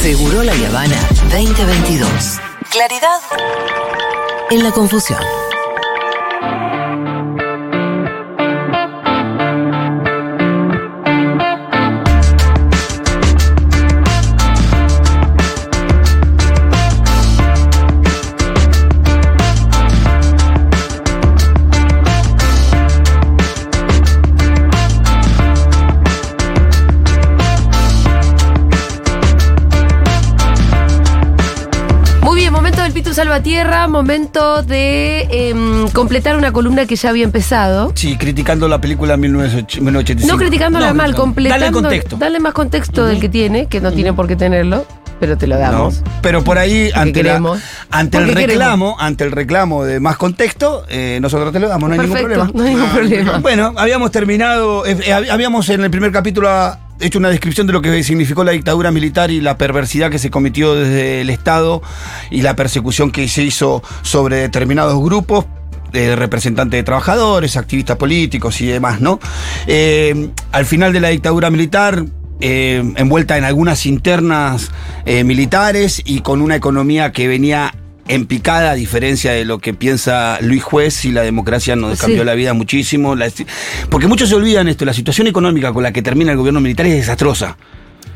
Seguro 0.00 0.42
La 0.42 0.52
Habana 0.52 0.96
2022. 1.30 2.38
Claridad 2.70 3.20
en 4.50 4.62
la 4.62 4.70
confusión. 4.72 5.39
Salvatierra, 33.44 33.88
momento 33.88 34.62
de 34.62 35.22
em, 35.30 35.88
completar 35.92 36.36
una 36.36 36.52
columna 36.52 36.84
que 36.84 36.94
ya 36.96 37.08
había 37.08 37.24
empezado. 37.24 37.90
Sí, 37.94 38.18
criticando 38.18 38.68
la 38.68 38.82
película 38.82 39.16
1985. 39.16 40.30
No 40.30 40.38
criticándola 40.38 40.88
No, 40.88 40.94
mal, 40.94 41.06
criticando. 41.06 41.22
completando. 41.22 41.64
Dale 41.64 41.72
contexto. 41.72 42.16
Darle 42.18 42.38
más 42.40 42.52
contexto 42.52 43.06
del 43.06 43.18
que 43.18 43.30
tiene, 43.30 43.64
que 43.64 43.80
no 43.80 43.92
tiene 43.92 44.12
por 44.12 44.26
qué 44.28 44.36
tenerlo, 44.36 44.84
pero 45.20 45.38
te 45.38 45.46
lo 45.46 45.54
No, 45.54 45.60
damos. 45.62 46.02
pero 46.20 46.44
por 46.44 46.58
ahí, 46.58 46.90
ante, 46.94 47.22
la- 47.22 47.40
ante 47.90 48.18
el 48.18 48.28
reclamo, 48.28 48.96
ante 49.00 49.24
el 49.24 49.32
reclamo 49.32 49.84
de 49.84 50.00
más 50.00 50.18
contexto, 50.18 50.84
eh, 50.90 51.18
nosotros 51.22 51.50
te 51.50 51.60
lo 51.60 51.68
damos, 51.68 51.88
no 51.88 51.94
hay 51.94 52.00
ningún 52.00 52.18
problema. 52.18 52.50
no 52.52 52.62
hay 52.62 52.74
ningún 52.74 52.90
problema. 52.90 53.38
Bueno, 53.38 53.72
habíamos 53.78 54.10
terminado, 54.10 54.84
eh, 54.84 54.98
eh, 55.02 55.12
habíamos 55.30 55.66
en 55.70 55.82
el 55.82 55.90
primer 55.90 56.12
capítulo 56.12 56.50
ah, 56.50 56.78
hecho 57.00 57.18
una 57.18 57.28
descripción 57.28 57.66
de 57.66 57.72
lo 57.72 57.82
que 57.82 58.02
significó 58.02 58.44
la 58.44 58.52
dictadura 58.52 58.90
militar 58.90 59.30
y 59.30 59.40
la 59.40 59.58
perversidad 59.58 60.10
que 60.10 60.18
se 60.18 60.30
cometió 60.30 60.74
desde 60.74 61.20
el 61.20 61.30
Estado 61.30 61.82
y 62.30 62.42
la 62.42 62.56
persecución 62.56 63.10
que 63.10 63.28
se 63.28 63.42
hizo 63.42 63.82
sobre 64.02 64.36
determinados 64.36 65.02
grupos 65.02 65.46
de 65.92 66.14
representantes 66.16 66.78
de 66.78 66.84
trabajadores, 66.84 67.56
activistas 67.56 67.96
políticos 67.96 68.60
y 68.60 68.66
demás, 68.66 69.00
¿no? 69.00 69.18
Eh, 69.66 70.30
al 70.52 70.66
final 70.66 70.92
de 70.92 71.00
la 71.00 71.08
dictadura 71.08 71.50
militar, 71.50 72.04
eh, 72.40 72.82
envuelta 72.96 73.36
en 73.36 73.44
algunas 73.44 73.84
internas 73.84 74.70
eh, 75.04 75.24
militares 75.24 76.00
y 76.04 76.20
con 76.20 76.40
una 76.40 76.56
economía 76.56 77.12
que 77.12 77.28
venía 77.28 77.74
en 78.10 78.26
picada, 78.26 78.72
a 78.72 78.74
diferencia 78.74 79.32
de 79.32 79.44
lo 79.44 79.58
que 79.58 79.72
piensa 79.74 80.38
Luis 80.40 80.62
Juez, 80.62 81.04
y 81.04 81.12
la 81.12 81.22
democracia 81.22 81.76
nos 81.76 81.98
Sí. 81.98 82.06
cambió 82.06 82.24
la 82.24 82.34
vida 82.34 82.52
muchísimo. 82.54 83.14
La- 83.14 83.30
porque 83.88 84.06
muchos 84.06 84.28
se 84.28 84.34
olvidan 84.34 84.68
esto, 84.68 84.84
la 84.84 84.92
situación 84.92 85.26
económica 85.26 85.72
con 85.72 85.82
la 85.82 85.92
que 85.92 86.02
termina 86.02 86.32
el 86.32 86.38
gobierno 86.38 86.60
militar 86.60 86.86
es 86.86 86.94
desastrosa. 86.94 87.56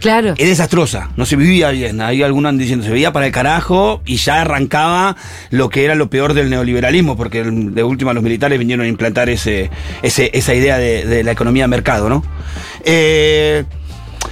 Claro. 0.00 0.34
Es 0.36 0.48
desastrosa, 0.48 1.10
no 1.16 1.24
se 1.24 1.36
vivía 1.36 1.70
bien. 1.70 2.02
Hay 2.02 2.22
algunos 2.22 2.58
diciendo, 2.58 2.84
se 2.84 2.90
veía 2.90 3.12
para 3.12 3.24
el 3.26 3.32
carajo 3.32 4.02
y 4.04 4.16
ya 4.16 4.42
arrancaba 4.42 5.16
lo 5.50 5.70
que 5.70 5.84
era 5.84 5.94
lo 5.94 6.10
peor 6.10 6.34
del 6.34 6.50
neoliberalismo, 6.50 7.16
porque 7.16 7.42
de 7.44 7.82
última 7.82 8.12
los 8.12 8.22
militares 8.22 8.58
vinieron 8.58 8.84
a 8.84 8.88
implantar 8.88 9.30
ese, 9.30 9.70
ese- 10.02 10.30
esa 10.34 10.52
idea 10.54 10.76
de, 10.76 11.06
de 11.06 11.22
la 11.24 11.30
economía 11.32 11.64
de 11.64 11.68
mercado, 11.68 12.08
¿no? 12.10 12.22
Eh, 12.84 13.64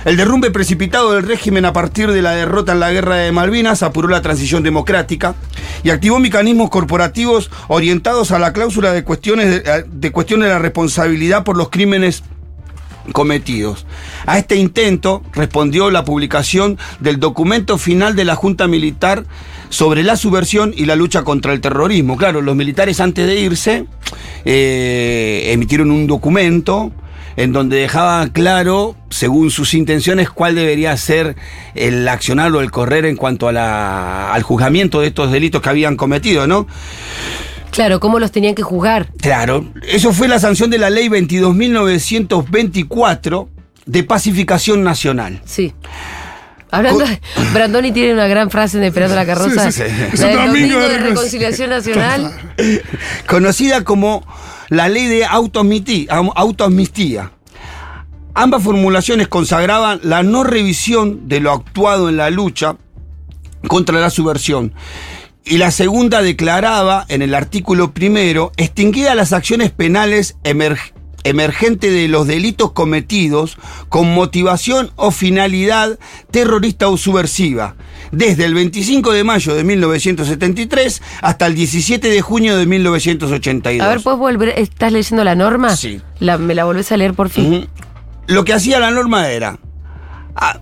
el 0.04 0.16
derrumbe 0.16 0.50
precipitado 0.50 1.12
del 1.12 1.26
régimen 1.26 1.64
a 1.64 1.72
partir 1.72 2.10
de 2.10 2.22
la 2.22 2.32
derrota 2.32 2.72
en 2.72 2.80
la 2.80 2.92
guerra 2.92 3.16
de 3.16 3.32
Malvinas 3.32 3.82
apuró 3.82 4.08
la 4.08 4.22
transición 4.22 4.62
democrática 4.62 5.34
y 5.82 5.90
activó 5.90 6.18
mecanismos 6.18 6.70
corporativos 6.70 7.50
orientados 7.68 8.32
a 8.32 8.38
la 8.38 8.52
cláusula 8.52 8.92
de 8.92 9.04
cuestiones 9.04 9.62
de, 9.62 9.84
de 9.86 10.12
cuestiones 10.12 10.48
de 10.48 10.54
la 10.54 10.58
responsabilidad 10.58 11.44
por 11.44 11.56
los 11.56 11.70
crímenes 11.70 12.24
cometidos. 13.12 13.86
A 14.26 14.38
este 14.38 14.56
intento 14.56 15.22
respondió 15.32 15.90
la 15.90 16.04
publicación 16.04 16.78
del 17.00 17.18
documento 17.18 17.78
final 17.78 18.14
de 18.14 18.24
la 18.24 18.36
Junta 18.36 18.68
Militar 18.68 19.24
sobre 19.68 20.02
la 20.02 20.16
subversión 20.16 20.72
y 20.76 20.84
la 20.84 20.96
lucha 20.96 21.24
contra 21.24 21.52
el 21.52 21.60
terrorismo. 21.60 22.16
Claro, 22.16 22.42
los 22.42 22.54
militares 22.54 23.00
antes 23.00 23.26
de 23.26 23.40
irse 23.40 23.86
eh, 24.44 25.48
emitieron 25.52 25.90
un 25.90 26.06
documento 26.06 26.92
en 27.36 27.52
donde 27.52 27.76
dejaba 27.78 28.28
claro, 28.28 28.94
según 29.10 29.50
sus 29.50 29.74
intenciones, 29.74 30.30
cuál 30.30 30.54
debería 30.54 30.96
ser 30.96 31.34
el 31.74 32.06
accionar 32.08 32.52
o 32.52 32.60
el 32.60 32.70
correr 32.70 33.04
en 33.06 33.16
cuanto 33.16 33.48
a 33.48 33.52
la- 33.52 34.32
al 34.32 34.42
juzgamiento 34.42 35.00
de 35.00 35.08
estos 35.08 35.32
delitos 35.32 35.60
que 35.62 35.68
habían 35.68 35.96
cometido, 35.96 36.46
¿no? 36.46 36.66
Claro, 37.70 38.00
cómo 38.00 38.18
los 38.18 38.30
tenían 38.32 38.54
que 38.54 38.62
juzgar. 38.62 39.08
Claro, 39.18 39.64
eso 39.88 40.12
fue 40.12 40.28
la 40.28 40.38
sanción 40.38 40.68
de 40.70 40.78
la 40.78 40.90
ley 40.90 41.08
22.924 41.08 43.48
de 43.86 44.02
pacificación 44.04 44.84
nacional. 44.84 45.40
Sí. 45.44 45.72
Hablando 46.72 47.04
de. 47.04 47.20
Brandoni 47.52 47.92
tiene 47.92 48.14
una 48.14 48.26
gran 48.26 48.50
frase 48.50 48.78
en 48.78 48.84
Esperando 48.84 49.14
la 49.14 49.26
Carroza. 49.26 49.70
Sí, 49.70 49.82
sí, 49.82 49.88
sí. 50.16 50.24
Es 50.24 50.34
Domingo 50.34 50.80
de 50.80 50.88
de 50.88 50.98
recon- 50.98 51.08
Reconciliación 51.10 51.70
Nacional. 51.70 52.32
conocida 53.28 53.84
como 53.84 54.26
la 54.68 54.88
ley 54.88 55.06
de 55.06 55.24
autoamnistía. 55.26 57.30
Ambas 58.34 58.62
formulaciones 58.62 59.28
consagraban 59.28 60.00
la 60.02 60.22
no 60.22 60.42
revisión 60.44 61.28
de 61.28 61.40
lo 61.40 61.52
actuado 61.52 62.08
en 62.08 62.16
la 62.16 62.30
lucha 62.30 62.76
contra 63.68 64.00
la 64.00 64.08
subversión. 64.10 64.72
Y 65.44 65.58
la 65.58 65.70
segunda 65.70 66.22
declaraba 66.22 67.04
en 67.08 67.20
el 67.20 67.34
artículo 67.34 67.92
primero, 67.92 68.50
extinguidas 68.56 69.14
las 69.16 69.32
acciones 69.34 69.70
penales 69.70 70.36
emerg- 70.44 70.92
emergentes 71.24 71.92
de 71.92 72.08
los 72.08 72.26
delitos 72.26 72.72
cometidos 72.72 73.56
con 73.88 74.12
motivación 74.14 74.90
o 74.96 75.10
finalidad 75.10 75.98
terrorista 76.30 76.88
o 76.88 76.96
subversiva, 76.96 77.76
desde 78.10 78.44
el 78.44 78.54
25 78.54 79.12
de 79.12 79.24
mayo 79.24 79.54
de 79.54 79.64
1973 79.64 81.02
hasta 81.22 81.46
el 81.46 81.54
17 81.54 82.08
de 82.08 82.20
junio 82.22 82.56
de 82.56 82.66
1982. 82.66 83.86
A 83.86 83.90
ver, 83.90 84.00
¿puedes 84.02 84.18
volver? 84.18 84.48
¿Estás 84.58 84.92
leyendo 84.92 85.24
la 85.24 85.34
norma? 85.34 85.76
Sí. 85.76 86.00
La- 86.18 86.38
¿Me 86.38 86.54
la 86.54 86.64
volvés 86.64 86.90
a 86.92 86.96
leer 86.96 87.14
por 87.14 87.28
fin? 87.30 87.68
Lo 88.26 88.44
que 88.44 88.52
hacía 88.52 88.78
la 88.80 88.90
norma 88.90 89.28
era. 89.28 89.58
ah, 90.36 90.60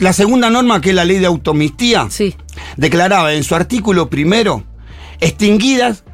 la 0.00 0.12
segunda 0.12 0.50
norma, 0.50 0.80
que 0.82 0.90
es 0.90 0.94
la 0.94 1.04
ley 1.06 1.18
de 1.18 1.26
automistía, 1.26 2.08
Sí. 2.10 2.34
declaraba 2.76 3.32
en 3.32 3.42
su 3.42 3.54
artículo 3.54 4.10
primero 4.10 4.64
extinguidas 5.20 6.04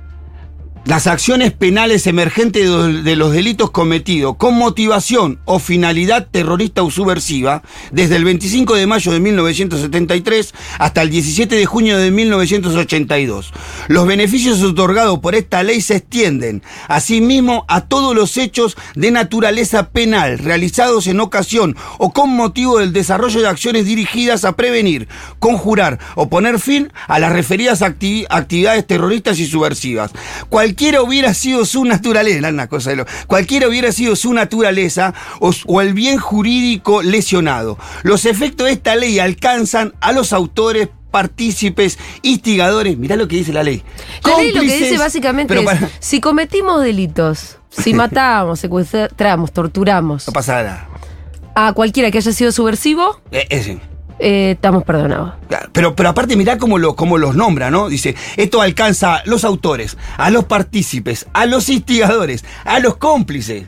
las 0.85 1.07
acciones 1.07 1.53
penales 1.53 2.09
emergentes 2.09 2.69
de, 3.05 3.17
los 3.17 3.33
delitos 3.33 3.71
cometidos 3.71 4.37
con 4.37 4.55
motivación 4.59 5.39
o 5.45 5.61
finalidad 5.61 6.27
terrorista 6.29 6.83
o 6.83 6.91
subversiva 6.91 7.63
desde 7.93 8.17
el 8.17 8.25
25 8.25 8.75
de 8.75 8.87
mayo 8.89 9.13
de 9.13 9.21
1973 9.21 10.53
hasta 10.79 11.03
el 11.03 11.11
17 11.11 11.55
de 11.55 11.67
junio 11.67 11.99
de 11.99 12.11
1982. 12.11 13.53
Los 13.87 14.07
beneficios 14.09 14.61
otorgados 14.63 15.21
por 15.21 15.37
esta 15.37 15.63
ley 15.63 15.81
se 15.81 15.97
extienden 15.97 16.65
asimismo 16.89 17.65
a 17.69 17.83
todos 17.83 18.15
los 18.17 18.37
hechos 18.37 18.77
de 18.97 19.13
naturaleza 19.13 19.91
penal 19.91 20.39
realizados 20.39 21.07
en 21.07 21.21
ocasión 21.21 21.77
o 21.99 22.13
con 22.13 22.31
motivo 22.31 22.81
del 22.81 22.93
desarrollo 22.93 23.41
de 23.41 23.49
acciones 23.49 23.87
dirigidas 23.87 24.45
a 24.45 24.57
prevenir, 24.57 25.07
conjurar 25.39 26.01
o 26.17 26.29
poner 26.29 26.59
fin 26.59 26.93
a 27.07 27.21
las 27.21 27.33
referidas 27.33 27.83
acti- 27.83 28.27
actividades 28.29 28.85
terroristas 28.85 29.39
y 29.39 29.47
subversivas. 29.47 30.11
Cualquiera 30.73 31.03
hubiera 31.03 31.35
sido 31.35 31.67
su 31.67 31.85
naturaleza, 31.85 32.49
una 32.49 32.67
cosa 32.67 32.91
de 32.91 32.97
lo- 32.97 33.07
cualquiera 33.27 33.69
hubiera 33.69 33.93
sido 33.93 34.17
su 34.17 34.33
naturaleza 34.33 35.13
o, 35.39 35.53
o 35.67 35.81
el 35.83 35.93
bien 35.93 36.17
jurídico 36.19 37.03
lesionado. 37.03 37.77
Los 38.05 38.25
efectos 38.25 38.69
de 38.69 38.73
esta 38.73 38.97
ley 38.97 39.19
alcanzan 39.19 39.93
a 40.01 40.13
los 40.13 40.33
autores 40.33 40.89
partícipes, 41.11 41.99
instigadores, 42.23 42.97
mirá 42.97 43.17
lo 43.17 43.29
que 43.29 43.37
dice 43.37 43.53
la 43.53 43.63
ley. 43.63 43.83
La 44.25 44.39
ley 44.39 44.53
lo 44.53 44.63
que 44.63 44.67
dice 44.79 44.97
básicamente 44.97 45.55
es, 45.59 45.63
para- 45.63 45.91
si 46.01 46.21
cometimos 46.21 46.83
delitos, 46.83 47.59
si 47.69 47.93
matamos, 48.03 48.59
secuestramos, 48.61 49.53
torturamos 49.53 50.27
no 50.27 50.33
pasa 50.33 50.55
nada. 50.63 50.89
a 51.55 51.75
cualquiera 51.75 52.11
que 52.11 52.17
haya 52.17 52.33
sido 52.33 52.51
subversivo, 52.51 53.21
Eh, 53.31 53.47
ese. 53.51 53.79
Eh, 54.19 54.53
estamos 54.53 54.85
perdonados. 54.85 55.35
Claro, 55.49 55.69
Pero, 55.73 55.97
pero 55.97 56.09
aparte, 56.09 56.37
mirá 56.37 56.59
cómo, 56.59 56.79
lo, 56.79 56.97
cómo 56.97 57.19
los 57.19 57.35
nombra, 57.35 57.71
¿no? 57.71 57.89
Dice, 57.89 58.15
esto 58.37 58.63
alcanza 58.63 59.17
a 59.17 59.23
los 59.27 59.45
autores, 59.45 59.97
a 60.17 60.31
los 60.31 60.45
partícipes, 60.45 61.27
a 61.33 61.47
los 61.47 61.69
instigadores, 61.69 62.45
a 62.65 62.79
los 62.81 62.97
cómplices. 62.97 63.65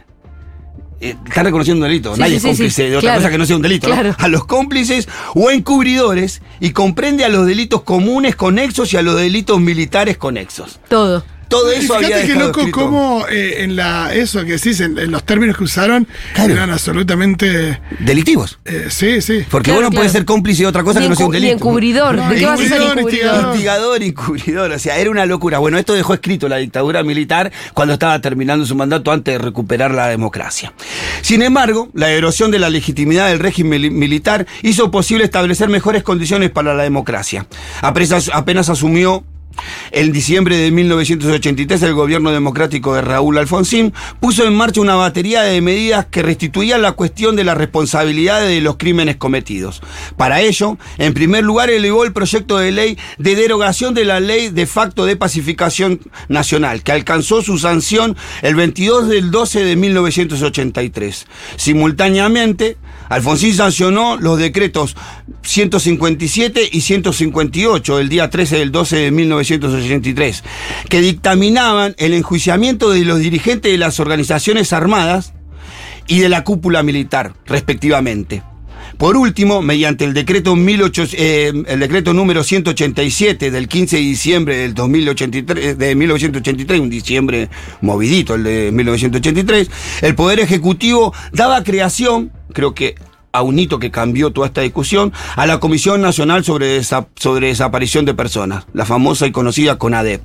Eh, 1.00 1.16
está 1.26 1.42
reconociendo 1.42 1.84
un 1.84 1.90
delito, 1.90 2.14
Sí, 2.14 2.20
nadie 2.20 2.40
sí, 2.40 2.48
es 2.48 2.56
cómplice 2.56 2.84
sí, 2.84 2.90
de 2.90 2.96
otra 2.96 3.08
claro. 3.08 3.20
cosa 3.20 3.30
que 3.30 3.38
no 3.38 3.46
sea 3.46 3.56
un 3.56 3.62
delito. 3.62 3.88
A 4.18 4.28
los 4.28 4.44
cómplices 4.46 5.08
o 5.34 5.50
encubridores 5.50 6.40
y 6.60 6.70
comprende 6.70 7.24
a 7.24 7.28
los 7.28 7.46
delitos 7.46 7.82
comunes 7.82 8.36
conexos 8.36 8.92
y 8.94 8.96
a 8.96 9.02
los 9.02 9.16
delitos 9.16 9.60
militares 9.60 10.16
conexos. 10.16 10.80
Todo. 10.88 11.24
Todo 11.54 11.70
eso 11.72 11.94
había 11.94 12.08
Fíjate 12.08 12.22
qué 12.26 12.32
dejado 12.32 12.46
loco 12.48 12.60
escrito. 12.60 12.78
cómo 12.80 13.26
eh, 13.30 13.62
en 13.64 13.76
la 13.76 14.12
eso 14.14 14.44
que 14.44 14.52
decís, 14.52 14.80
en, 14.80 14.98
en 14.98 15.10
los 15.10 15.24
términos 15.24 15.56
que 15.56 15.64
usaron, 15.64 16.06
Claro. 16.34 16.52
eran 16.54 16.70
absolutamente. 16.70 17.80
Delictivos. 18.00 18.58
eh, 18.64 18.86
sí, 18.90 19.20
sí. 19.20 19.44
Porque 19.50 19.70
Claro, 19.70 19.86
uno 19.88 19.90
puede 19.96 20.08
ser 20.08 20.24
cómplice 20.24 20.62
de 20.62 20.68
otra 20.68 20.82
cosa 20.82 21.00
que 21.00 21.08
no 21.08 21.14
sea 21.14 21.26
un 21.26 21.32
delito. 21.32 21.54
encubridor. 21.54 22.14
No, 22.16 22.28
¿De 22.28 22.36
qué 22.36 22.46
vas 22.46 22.60
a 22.60 22.64
ser 22.68 22.82
encubridor? 22.82 23.44
Instigador 23.50 24.02
y 24.02 24.06
encubridor, 24.08 24.70
o 24.72 24.78
sea, 24.78 24.98
era 24.98 25.10
una 25.10 25.26
locura. 25.26 25.58
Bueno, 25.58 25.78
esto 25.78 25.94
dejó 25.94 26.14
escrito 26.14 26.48
la 26.48 26.56
dictadura 26.56 27.02
militar 27.02 27.52
cuando 27.74 27.94
estaba 27.94 28.18
terminando 28.20 28.66
su 28.66 28.74
mandato 28.74 29.12
antes 29.12 29.34
de 29.34 29.38
recuperar 29.38 29.92
la 29.92 30.08
democracia. 30.08 30.72
Sin 31.22 31.42
embargo, 31.42 31.88
la 31.94 32.10
erosión 32.10 32.50
de 32.50 32.58
la 32.58 32.70
legitimidad 32.70 33.28
del 33.28 33.38
régimen 33.38 33.82
mili- 33.82 33.90
militar 33.90 34.46
hizo 34.62 34.90
posible 34.90 35.24
establecer 35.24 35.68
mejores 35.68 36.02
condiciones 36.02 36.50
para 36.50 36.74
la 36.74 36.82
democracia. 36.82 37.46
Apenas, 37.80 38.30
apenas 38.32 38.68
asumió 38.68 39.24
en 39.90 40.12
diciembre 40.12 40.56
de 40.56 40.70
1983, 40.70 41.82
el 41.82 41.94
gobierno 41.94 42.30
democrático 42.30 42.94
de 42.94 43.00
Raúl 43.00 43.38
Alfonsín 43.38 43.92
puso 44.20 44.44
en 44.44 44.54
marcha 44.54 44.80
una 44.80 44.94
batería 44.94 45.42
de 45.42 45.60
medidas 45.60 46.06
que 46.06 46.22
restituían 46.22 46.82
la 46.82 46.92
cuestión 46.92 47.36
de 47.36 47.44
la 47.44 47.54
responsabilidad 47.54 48.40
de 48.40 48.60
los 48.60 48.76
crímenes 48.76 49.16
cometidos. 49.16 49.82
Para 50.16 50.40
ello, 50.40 50.78
en 50.98 51.14
primer 51.14 51.44
lugar, 51.44 51.70
elevó 51.70 52.04
el 52.04 52.12
proyecto 52.12 52.58
de 52.58 52.72
ley 52.72 52.98
de 53.18 53.36
derogación 53.36 53.94
de 53.94 54.04
la 54.04 54.20
ley 54.20 54.48
de 54.48 54.66
facto 54.66 55.06
de 55.06 55.16
pacificación 55.16 56.00
nacional, 56.28 56.82
que 56.82 56.92
alcanzó 56.92 57.42
su 57.42 57.58
sanción 57.58 58.16
el 58.42 58.54
22 58.54 59.08
del 59.08 59.30
12 59.30 59.64
de 59.64 59.76
1983. 59.76 61.26
Simultáneamente, 61.56 62.76
Alfonsín 63.08 63.54
sancionó 63.54 64.16
los 64.16 64.38
decretos 64.38 64.96
157 65.42 66.68
y 66.72 66.80
158 66.80 67.98
el 67.98 68.08
día 68.08 68.30
13 68.30 68.58
del 68.58 68.72
12 68.72 68.96
de 68.96 69.10
1983, 69.10 70.44
que 70.88 71.00
dictaminaban 71.00 71.94
el 71.98 72.14
enjuiciamiento 72.14 72.90
de 72.90 73.04
los 73.04 73.18
dirigentes 73.18 73.70
de 73.70 73.78
las 73.78 74.00
organizaciones 74.00 74.72
armadas 74.72 75.34
y 76.06 76.20
de 76.20 76.28
la 76.28 76.44
cúpula 76.44 76.82
militar, 76.82 77.34
respectivamente. 77.46 78.42
Por 78.98 79.16
último, 79.16 79.60
mediante 79.60 80.04
el 80.04 80.14
decreto, 80.14 80.54
18 80.54 81.16
eh, 81.16 81.52
el 81.66 81.80
decreto 81.80 82.12
número 82.14 82.42
187 82.44 83.50
del 83.50 83.68
15 83.68 83.96
de 83.96 84.02
diciembre 84.02 84.56
del 84.58 84.74
2083, 84.74 85.76
de 85.78 85.94
1983, 85.94 86.80
un 86.80 86.90
diciembre 86.90 87.48
movidito 87.80 88.34
el 88.34 88.44
de 88.44 88.70
1983, 88.72 89.70
el 90.02 90.14
Poder 90.14 90.40
Ejecutivo 90.40 91.12
daba 91.32 91.62
creación, 91.64 92.32
creo 92.52 92.74
que 92.74 92.94
a 93.32 93.42
un 93.42 93.58
hito 93.58 93.80
que 93.80 93.90
cambió 93.90 94.30
toda 94.30 94.46
esta 94.46 94.60
discusión, 94.60 95.12
a 95.34 95.44
la 95.46 95.58
Comisión 95.58 96.00
Nacional 96.00 96.44
sobre, 96.44 96.78
Desa- 96.80 97.08
sobre 97.16 97.48
Desaparición 97.48 98.04
de 98.04 98.14
Personas, 98.14 98.64
la 98.74 98.86
famosa 98.86 99.26
y 99.26 99.32
conocida 99.32 99.76
CONADEP, 99.76 100.22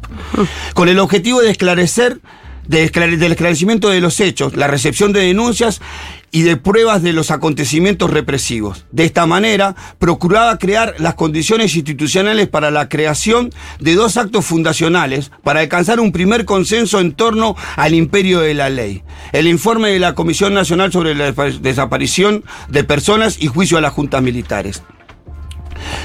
con 0.75 0.89
el 0.89 1.00
objetivo 1.00 1.42
de 1.42 1.50
esclarecer 1.50 2.19
de 2.68 2.86
esclare- 2.86 3.18
del 3.18 3.31
esclarecimiento 3.31 3.89
de 3.89 4.00
los 4.00 4.19
hechos, 4.19 4.56
la 4.56 4.68
recepción 4.68 5.12
de 5.12 5.22
denuncias 5.22 5.81
y 6.31 6.43
de 6.43 6.57
pruebas 6.57 7.01
de 7.01 7.13
los 7.13 7.31
acontecimientos 7.31 8.09
represivos. 8.11 8.85
De 8.91 9.03
esta 9.05 9.25
manera, 9.25 9.75
procuraba 9.97 10.57
crear 10.57 10.95
las 10.99 11.15
condiciones 11.15 11.75
institucionales 11.75 12.47
para 12.47 12.69
la 12.71 12.87
creación 12.89 13.49
de 13.79 13.95
dos 13.95 14.17
actos 14.17 14.45
fundacionales 14.45 15.31
para 15.43 15.61
alcanzar 15.61 15.99
un 15.99 16.11
primer 16.11 16.45
consenso 16.45 16.99
en 16.99 17.13
torno 17.13 17.55
al 17.75 17.93
imperio 17.93 18.39
de 18.41 18.53
la 18.53 18.69
ley. 18.69 19.03
El 19.31 19.47
informe 19.47 19.89
de 19.89 19.99
la 19.99 20.13
Comisión 20.15 20.53
Nacional 20.53 20.91
sobre 20.91 21.15
la 21.15 21.33
Desap- 21.33 21.59
Desaparición 21.59 22.43
de 22.69 22.83
Personas 22.83 23.41
y 23.41 23.47
Juicio 23.47 23.77
a 23.77 23.81
las 23.81 23.93
Juntas 23.93 24.21
Militares. 24.21 24.83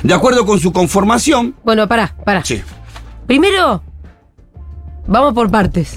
De 0.03 0.15
acuerdo 0.15 0.47
con 0.47 0.61
su 0.61 0.73
conformación, 0.73 1.55
Bueno, 1.65 1.87
pará, 1.89 2.15
pará. 2.25 2.45
sí. 2.45 2.63
Primero, 3.27 3.83
vamos 5.07 5.35
por 5.35 5.51
partes. 5.51 5.97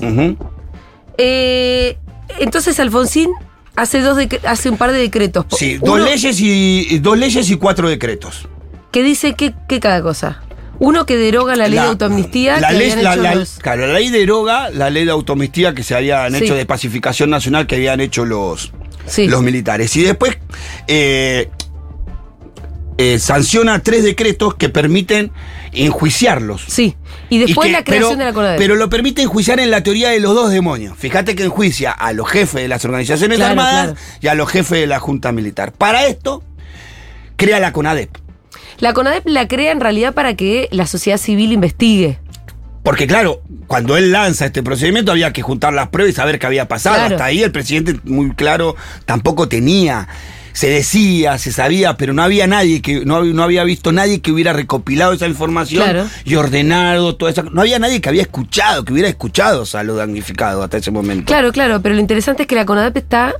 Eh, 1.18 1.98
entonces 2.40 2.80
Alfonsín 2.80 3.30
hace, 3.78 4.02
dos 4.02 4.18
hace 4.46 4.70
un 4.70 4.76
par 4.78 4.92
de 4.92 4.98
decretos. 5.00 5.46
Sí, 5.58 5.78
dos 5.78 6.02
leyes 6.02 6.38
y 6.42 7.00
dos 7.00 7.18
leyes 7.18 7.50
y 7.50 7.56
cuatro 7.56 7.88
decretos. 7.88 8.50
Que 8.92 9.04
dice 9.04 9.34
que, 9.36 9.54
que 9.70 9.80
cada 9.80 10.02
cosa. 10.02 10.42
Uno 10.80 11.06
que 11.08 11.18
deroga 11.18 11.56
la 11.56 11.68
ley 11.68 11.80
de 11.80 11.86
autoamnistía 11.86 12.60
la 12.60 12.68
que 12.70 12.74
ley, 12.76 12.92
habían 12.92 13.04
la, 13.04 13.14
hecho 13.14 13.22
la- 13.24 13.36
los- 13.36 13.58
claro, 13.60 13.88
la 13.88 13.94
ley 13.94 14.10
deroga 14.10 14.70
la 14.70 14.90
ley 14.92 15.06
de 15.06 15.12
autoamnistía 15.12 15.74
que 15.74 15.82
se 15.84 15.96
habían 15.96 16.34
Sí. 16.36 16.44
hecho 16.44 16.54
de 16.56 16.66
pacificación 16.68 17.30
nacional 17.32 17.66
que 17.66 17.76
habían 17.78 18.00
hecho 18.00 18.26
los, 18.26 18.72
Sí. 19.08 19.28
los 19.28 19.42
militares. 19.42 19.96
Y 19.96 20.04
después 20.04 20.38
eh, 20.88 21.50
eh, 23.00 23.20
sanciona 23.20 23.80
tres 23.80 24.04
decretos 24.04 24.56
que 24.56 24.70
permiten 24.70 25.32
enjuiciarlos. 25.86 26.64
Sí. 26.68 26.96
Y 27.30 27.40
después 27.40 27.68
Y 27.68 27.72
que- 27.72 27.78
la 27.78 27.84
creación 27.84 28.10
pero, 28.12 28.20
de 28.20 28.26
la 28.26 28.34
CONADEP. 28.34 28.58
Pero 28.60 28.76
lo 28.76 28.90
permite 28.90 29.22
enjuiciar 29.22 29.60
en 29.60 29.70
la 29.72 29.82
teoría 29.84 30.10
de 30.10 30.20
los 30.20 30.34
dos 30.34 30.50
demonios. 30.52 30.98
Fíjate 30.98 31.36
que 31.36 31.44
enjuicia 31.44 31.92
a 31.92 32.14
los 32.14 32.28
jefes 32.30 32.62
de 32.62 32.68
las 32.68 32.84
organizaciones 32.86 33.38
Claro, 33.38 33.52
armadas 33.52 33.86
claro. 33.94 34.00
y 34.22 34.28
a 34.28 34.36
los 34.36 34.50
jefes 34.50 34.80
de 34.80 34.88
la 34.88 35.00
Junta 35.00 35.32
Militar. 35.32 35.72
Para 35.74 36.06
esto, 36.08 36.44
crea 37.36 37.60
la 37.60 37.72
CONADEP. 37.74 38.10
La 38.80 38.94
CONADEP 38.94 39.28
la 39.28 39.48
crea 39.48 39.72
en 39.72 39.80
realidad 39.80 40.14
para 40.14 40.36
que 40.36 40.68
la 40.72 40.86
sociedad 40.88 41.18
civil 41.18 41.52
investigue. 41.52 42.20
Porque 42.84 43.06
claro, 43.08 43.42
cuando 43.68 43.98
él 43.98 44.12
lanza 44.14 44.46
este 44.46 44.64
procedimiento 44.64 45.12
había 45.12 45.34
que 45.34 45.42
juntar 45.42 45.74
las 45.74 45.90
pruebas 45.90 46.14
y 46.14 46.16
saber 46.16 46.40
qué 46.40 46.46
había 46.46 46.68
pasado. 46.70 46.96
Claro. 46.96 47.16
Hasta 47.16 47.26
ahí 47.26 47.44
el 47.44 47.52
presidente 47.52 48.00
muy 48.06 48.32
claro 48.34 48.76
tampoco 49.06 49.50
tenía. 49.50 50.08
Se 50.58 50.72
decía, 50.72 51.38
se 51.38 51.52
sabía, 51.52 51.98
pero 51.98 52.14
no 52.14 52.24
había 52.24 52.48
nadie 52.48 52.82
que, 52.82 53.06
no, 53.06 53.24
no 53.24 53.44
había 53.44 53.64
visto 53.64 53.92
nadie 53.92 54.22
que 54.22 54.32
hubiera 54.32 54.54
recopilado 54.54 55.14
esa 55.14 55.28
información 55.28 55.84
Claro. 55.84 56.08
y 56.26 56.34
ordenado 56.34 57.16
toda 57.16 57.30
esa. 57.30 57.44
No 57.44 57.62
había 57.62 57.78
nadie 57.78 58.02
que 58.02 58.10
había 58.10 58.24
escuchado, 58.24 58.84
que 58.84 58.92
hubiera 58.92 59.08
escuchado 59.08 59.66
a 59.72 59.84
los 59.84 59.98
damnificados 59.98 60.64
hasta 60.64 60.78
ese 60.78 60.90
momento. 60.90 61.26
Claro, 61.28 61.52
claro, 61.52 61.80
pero 61.84 61.94
lo 61.94 62.02
interesante 62.02 62.42
es 62.42 62.48
que 62.48 62.56
la 62.56 62.66
CONADEP 62.66 62.98
está 62.98 63.36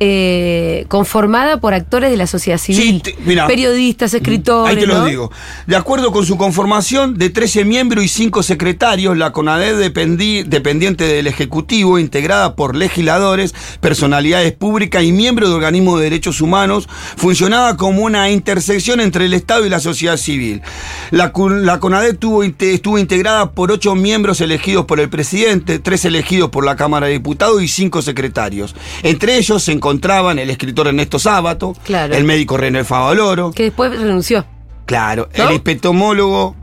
eh, 0.00 0.86
conformada 0.88 1.58
por 1.60 1.74
actores 1.74 2.10
de 2.10 2.16
la 2.16 2.26
sociedad 2.26 2.58
civil. 2.58 3.02
te- 3.02 3.16
mira. 3.24 3.46
periodistas, 3.46 4.12
escritores. 4.14 4.74
Ahí 4.74 4.80
te 4.80 4.86
lo 4.86 4.98
¿no? 5.00 5.06
digo. 5.06 5.30
De 5.66 5.76
acuerdo 5.76 6.12
con 6.12 6.26
su 6.26 6.36
conformación 6.36 7.16
de 7.18 7.30
13 7.30 7.64
miembros 7.64 8.04
y 8.04 8.08
5 8.08 8.42
secretarios, 8.42 9.16
la 9.16 9.32
CONADEP 9.32 9.76
dependí- 9.76 10.44
dependiente 10.44 11.04
del 11.04 11.26
Ejecutivo, 11.26 11.98
integrada 11.98 12.56
por 12.56 12.76
legisladores, 12.76 13.54
personalidades 13.80 14.52
públicas 14.52 15.02
y 15.04 15.12
miembros 15.12 15.48
de 15.50 15.54
organismos 15.56 15.98
de 15.98 16.04
derechos 16.04 16.40
humanos, 16.40 16.88
funcionaba 17.16 17.76
como 17.76 18.02
una 18.02 18.30
intersección 18.30 19.00
entre 19.00 19.26
el 19.26 19.34
Estado 19.34 19.66
y 19.66 19.68
la 19.70 19.80
sociedad 19.80 20.16
civil. 20.16 20.62
La, 21.10 21.32
la 21.62 21.78
tuvo 22.18 22.44
inte- 22.44 22.72
estuvo 22.74 22.98
integrada 22.98 23.52
por 23.52 23.70
8 23.70 23.94
miembros 23.94 24.40
elegidos 24.40 24.84
por 24.86 25.00
el 25.00 25.08
presidente, 25.08 25.78
3 25.78 26.04
elegidos 26.06 26.50
por 26.50 26.64
la 26.64 26.76
Cámara 26.76 27.06
de 27.06 27.12
Diputados 27.12 27.62
y 27.62 27.68
5 27.68 28.02
secretarios. 28.02 28.74
Entre 29.02 29.36
ellos 29.36 29.62
se 29.62 29.72
encontraban 29.84 30.38
el 30.38 30.48
escritor 30.48 30.86
Ernesto 30.86 31.18
Sábato, 31.18 31.74
Claro. 31.84 32.14
el 32.14 32.24
médico 32.24 32.56
René 32.56 32.84
Favaloro, 32.84 33.50
Que 33.50 33.64
después 33.64 33.90
renunció. 33.90 34.46
Claro, 34.86 35.28
¿No? 35.36 35.44
el 35.44 35.52
inspectomólogo 35.56 36.56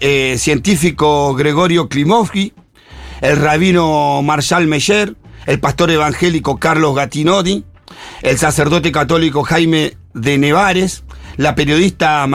eh, 0.00 0.36
científico 0.38 1.34
Gregorio 1.34 1.90
Klimovsky, 1.90 2.54
el 3.20 3.36
rabino 3.36 4.22
Marshall 4.22 4.66
Meyer, 4.66 5.14
el 5.44 5.60
pastor 5.60 5.90
evangélico 5.90 6.58
Carlos 6.58 6.94
Gattinodi, 6.96 7.62
el 8.22 8.38
sacerdote 8.38 8.90
católico 8.90 9.42
Jaime 9.42 9.98
de 10.14 10.38
Nevares, 10.38 11.04
la 11.36 11.54
periodista 11.54 12.26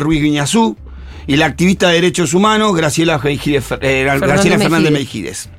Ruiz 0.00 0.22
Guiñazú 0.22 0.78
y 1.26 1.36
la 1.36 1.46
activista 1.46 1.88
de 1.88 1.96
derechos 1.96 2.32
humanos 2.32 2.74
Graciela, 2.74 3.20
eh, 3.22 4.18
Graciela 4.18 4.58
Fernández 4.58 4.90
Meijides. 4.90 5.50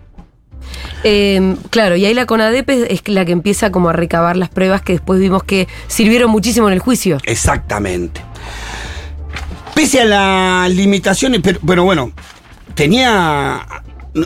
Eh, 1.03 1.55
claro, 1.69 1.95
y 1.95 2.05
ahí 2.05 2.13
la 2.13 2.25
CONADEP 2.25 2.69
es, 2.69 2.89
es 2.89 3.07
la 3.07 3.25
que 3.25 3.31
empieza 3.33 3.71
como 3.71 3.89
a 3.89 3.93
recabar 3.93 4.37
las 4.37 4.49
pruebas 4.49 4.81
que 4.81 4.93
después 4.93 5.19
vimos 5.19 5.43
que 5.43 5.67
sirvieron 5.87 6.31
muchísimo 6.31 6.67
en 6.67 6.73
el 6.73 6.79
juicio. 6.79 7.17
Exactamente. 7.25 8.21
Pese 9.75 10.01
a 10.01 10.05
las 10.05 10.71
limitaciones, 10.71 11.41
pero, 11.43 11.59
pero 11.65 11.83
bueno, 11.83 12.11
tenía. 12.75 13.65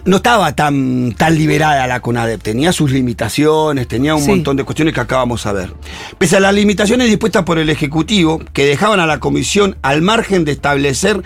No 0.05 0.17
estaba 0.17 0.53
tan, 0.53 1.13
tan 1.17 1.35
liberada 1.37 1.87
la 1.87 2.01
CONADEP, 2.01 2.41
tenía 2.41 2.73
sus 2.73 2.91
limitaciones, 2.91 3.87
tenía 3.87 4.15
un 4.15 4.21
Sí. 4.21 4.27
montón 4.31 4.57
de 4.57 4.65
cuestiones 4.65 4.93
que 4.93 4.99
acabamos 4.99 5.45
de 5.45 5.53
ver. 5.53 5.73
Pese 6.17 6.35
a 6.35 6.39
las 6.41 6.53
limitaciones 6.53 7.07
dispuestas 7.07 7.43
por 7.45 7.57
el 7.57 7.69
Ejecutivo, 7.69 8.41
que 8.51 8.65
dejaban 8.65 8.99
a 8.99 9.05
la 9.05 9.19
Comisión 9.21 9.77
al 9.83 10.01
margen 10.01 10.43
de 10.43 10.51
establecer, 10.51 11.23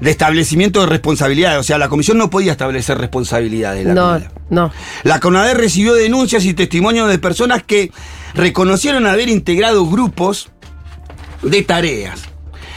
de 0.00 0.10
establecimiento 0.10 0.80
de 0.80 0.86
responsabilidades, 0.86 1.60
o 1.60 1.62
sea, 1.62 1.76
la 1.76 1.90
Comisión 1.90 2.16
no 2.16 2.30
podía 2.30 2.52
establecer 2.52 2.96
responsabilidades. 2.96 3.84
la 3.84 3.92
No, 3.92 4.02
CONADEP. 4.06 4.30
no. 4.48 4.72
La 5.02 5.20
CONADEP 5.20 5.58
recibió 5.58 5.92
denuncias 5.92 6.46
y 6.46 6.54
testimonios 6.54 7.10
de 7.10 7.18
personas 7.18 7.62
que 7.62 7.92
reconocieron 8.32 9.06
haber 9.06 9.28
integrado 9.28 9.84
grupos 9.86 10.48
de 11.42 11.60
tareas. 11.62 12.22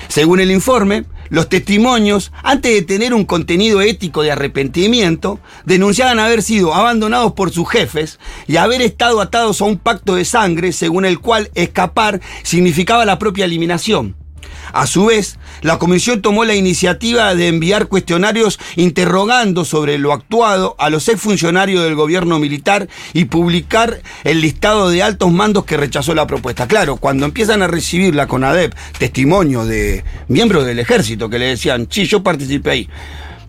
Según 0.09 0.41
el 0.41 0.51
informe, 0.51 1.05
los 1.31 1.47
testimonios, 1.47 2.33
antes 2.43 2.73
de 2.73 2.81
tener 2.81 3.13
un 3.13 3.23
contenido 3.23 3.79
ético 3.81 4.21
de 4.21 4.31
arrepentimiento, 4.31 5.39
denunciaban 5.63 6.19
haber 6.19 6.43
sido 6.43 6.75
abandonados 6.75 7.31
por 7.31 7.51
sus 7.51 7.69
jefes 7.69 8.19
y 8.47 8.57
haber 8.57 8.81
estado 8.81 9.21
atados 9.21 9.61
a 9.61 9.65
un 9.65 9.77
pacto 9.77 10.15
de 10.15 10.25
sangre 10.25 10.73
según 10.73 11.05
el 11.05 11.19
cual 11.19 11.49
escapar 11.55 12.19
significaba 12.43 13.05
la 13.05 13.17
propia 13.17 13.45
eliminación. 13.45 14.17
A 14.73 14.85
su 14.87 15.05
vez, 15.05 15.39
la 15.61 15.77
comisión 15.77 16.21
tomó 16.21 16.45
la 16.45 16.55
iniciativa 16.55 17.35
de 17.35 17.47
enviar 17.47 17.87
cuestionarios 17.87 18.59
interrogando 18.75 19.65
sobre 19.65 19.97
lo 19.97 20.13
actuado 20.13 20.75
a 20.79 20.89
los 20.89 21.07
exfuncionarios 21.07 21.83
del 21.83 21.95
gobierno 21.95 22.39
militar 22.39 22.87
y 23.13 23.25
publicar 23.25 24.01
el 24.23 24.41
listado 24.41 24.89
de 24.89 25.03
altos 25.03 25.31
mandos 25.31 25.65
que 25.65 25.77
rechazó 25.77 26.15
la 26.15 26.27
propuesta. 26.27 26.67
Claro, 26.67 26.97
cuando 26.97 27.25
empiezan 27.25 27.61
a 27.61 27.67
recibir 27.67 28.15
la 28.15 28.27
CONADEP 28.27 28.73
testimonio 28.97 29.65
de 29.65 30.03
miembros 30.27 30.65
del 30.65 30.79
ejército 30.79 31.29
que 31.29 31.39
le 31.39 31.45
decían, 31.45 31.87
sí, 31.89 32.05
yo 32.05 32.23
participé 32.23 32.71
ahí 32.71 32.89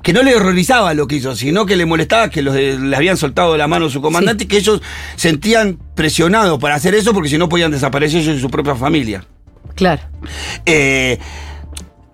que 0.02 0.12
no 0.12 0.22
le 0.22 0.34
horrorizaba 0.34 0.94
lo 0.94 1.06
que 1.06 1.16
hizo, 1.16 1.36
sino 1.36 1.64
que 1.64 1.76
le 1.76 1.86
molestaba 1.86 2.28
que 2.28 2.42
los 2.42 2.54
le 2.54 2.96
habían 2.96 3.16
soltado 3.16 3.52
de 3.52 3.58
la 3.58 3.68
mano 3.68 3.86
a 3.86 3.90
su 3.90 4.02
comandante 4.02 4.44
y 4.44 4.46
que 4.48 4.56
ellos 4.56 4.82
sentían 5.16 5.78
presionados 5.94 6.58
para 6.58 6.74
hacer 6.74 6.94
eso 6.94 7.14
porque 7.14 7.28
si 7.28 7.38
no 7.38 7.48
podían 7.48 7.70
desaparecer 7.70 8.20
ellos 8.20 8.36
y 8.36 8.40
su 8.40 8.50
propia 8.50 8.74
familia. 8.74 9.24
Claro. 9.74 10.02
Eh, 10.66 11.18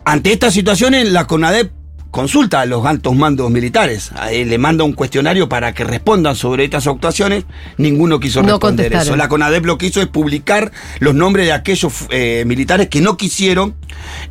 ante 0.09 0.33
estas 0.33 0.55
situaciones, 0.55 1.13
la 1.13 1.27
CONADEP 1.27 1.71
consulta 2.11 2.63
a 2.63 2.67
los 2.67 2.87
altos 2.87 3.15
mandos 3.15 3.51
militares, 3.51 4.11
le 4.31 4.57
manda 4.57 4.83
un 4.83 4.95
cuestionario 4.95 5.51
para 5.51 5.75
que 5.75 5.85
respondan 5.85 6.35
sobre 6.35 6.65
estas 6.65 6.87
actuaciones, 6.87 7.45
ninguno 7.77 8.19
quiso 8.19 8.41
responder 8.41 8.95
eso. 8.95 9.17
La 9.17 9.29
CONADEP 9.29 9.67
lo 9.67 9.77
que 9.77 9.87
hizo 9.87 10.01
es 10.01 10.07
publicar 10.07 10.73
los 11.01 11.15
nombres 11.15 11.45
de 11.45 11.53
aquellos 11.53 11.93
eh, 12.09 12.45
militares 12.47 12.89
que 12.89 13.03
no 13.03 13.19
quisieron 13.19 13.75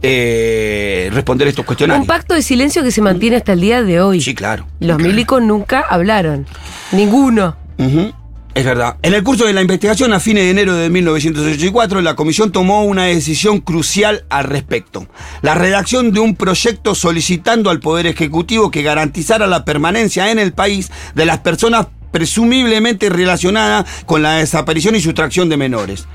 eh, 0.01 1.11
responder 1.13 1.47
estos 1.47 1.63
cuestionarios. 1.63 2.01
Un 2.01 2.07
pacto 2.07 2.33
de 2.33 2.41
silencio 2.41 2.81
que 2.81 2.89
se 2.89 3.01
mantiene 3.01 3.35
hasta 3.35 3.53
el 3.53 3.61
día 3.61 3.83
de 3.83 4.01
hoy. 4.01 4.19
Sí, 4.19 4.33
claro. 4.33 4.65
Los 4.79 4.97
milicos 4.97 5.43
nunca 5.43 5.81
hablaron. 5.81 6.47
Ninguno. 6.91 7.55
Es 8.57 8.65
verdad. 8.65 8.97
En 9.03 9.13
el 9.13 9.21
curso 9.21 9.45
de 9.45 9.53
la 9.53 9.61
investigación, 9.61 10.13
a 10.13 10.19
fines 10.19 10.45
de 10.45 10.49
enero 10.49 10.73
de 10.73 10.89
1984, 10.89 12.01
la 12.01 12.15
comisión 12.15 12.51
tomó 12.51 12.85
una 12.85 13.03
decisión 13.03 13.59
crucial 13.59 14.25
al 14.29 14.45
respecto. 14.45 15.05
La 15.43 15.53
redacción 15.53 16.11
de 16.11 16.21
un 16.21 16.35
proyecto 16.35 16.95
solicitando 16.95 17.69
al 17.69 17.79
Poder 17.79 18.07
Ejecutivo 18.07 18.71
que 18.71 18.81
garantizara 18.81 19.45
la 19.45 19.63
permanencia 19.63 20.31
en 20.31 20.39
el 20.39 20.53
país 20.53 20.89
de 21.13 21.27
las 21.27 21.37
personas 21.37 21.85
presumiblemente 22.11 23.09
relacionadas 23.09 23.85
con 24.07 24.23
la 24.23 24.37
desaparición 24.37 24.95
y 24.95 25.01
sustracción 25.01 25.49
de 25.49 25.57
menores. 25.57 26.07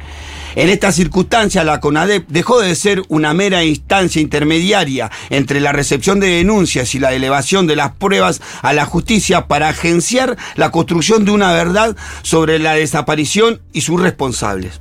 En 0.54 0.68
esta 0.68 0.92
circunstancia, 0.92 1.64
la 1.64 1.80
CONADEP 1.80 2.28
dejó 2.28 2.60
de 2.60 2.74
ser 2.74 3.02
una 3.08 3.32
mera 3.32 3.64
instancia 3.64 4.20
intermediaria 4.20 5.10
entre 5.30 5.60
la 5.60 5.72
recepción 5.72 6.20
de 6.20 6.28
denuncias 6.28 6.94
y 6.94 6.98
la 6.98 7.12
elevación 7.12 7.66
de 7.66 7.76
las 7.76 7.92
pruebas 7.92 8.42
a 8.60 8.72
la 8.72 8.84
justicia 8.84 9.46
para 9.46 9.68
agenciar 9.68 10.36
la 10.56 10.70
construcción 10.70 11.24
de 11.24 11.30
una 11.30 11.52
verdad 11.52 11.96
sobre 12.22 12.58
la 12.58 12.74
desaparición 12.74 13.62
y 13.72 13.80
sus 13.80 14.00
responsables. 14.00 14.80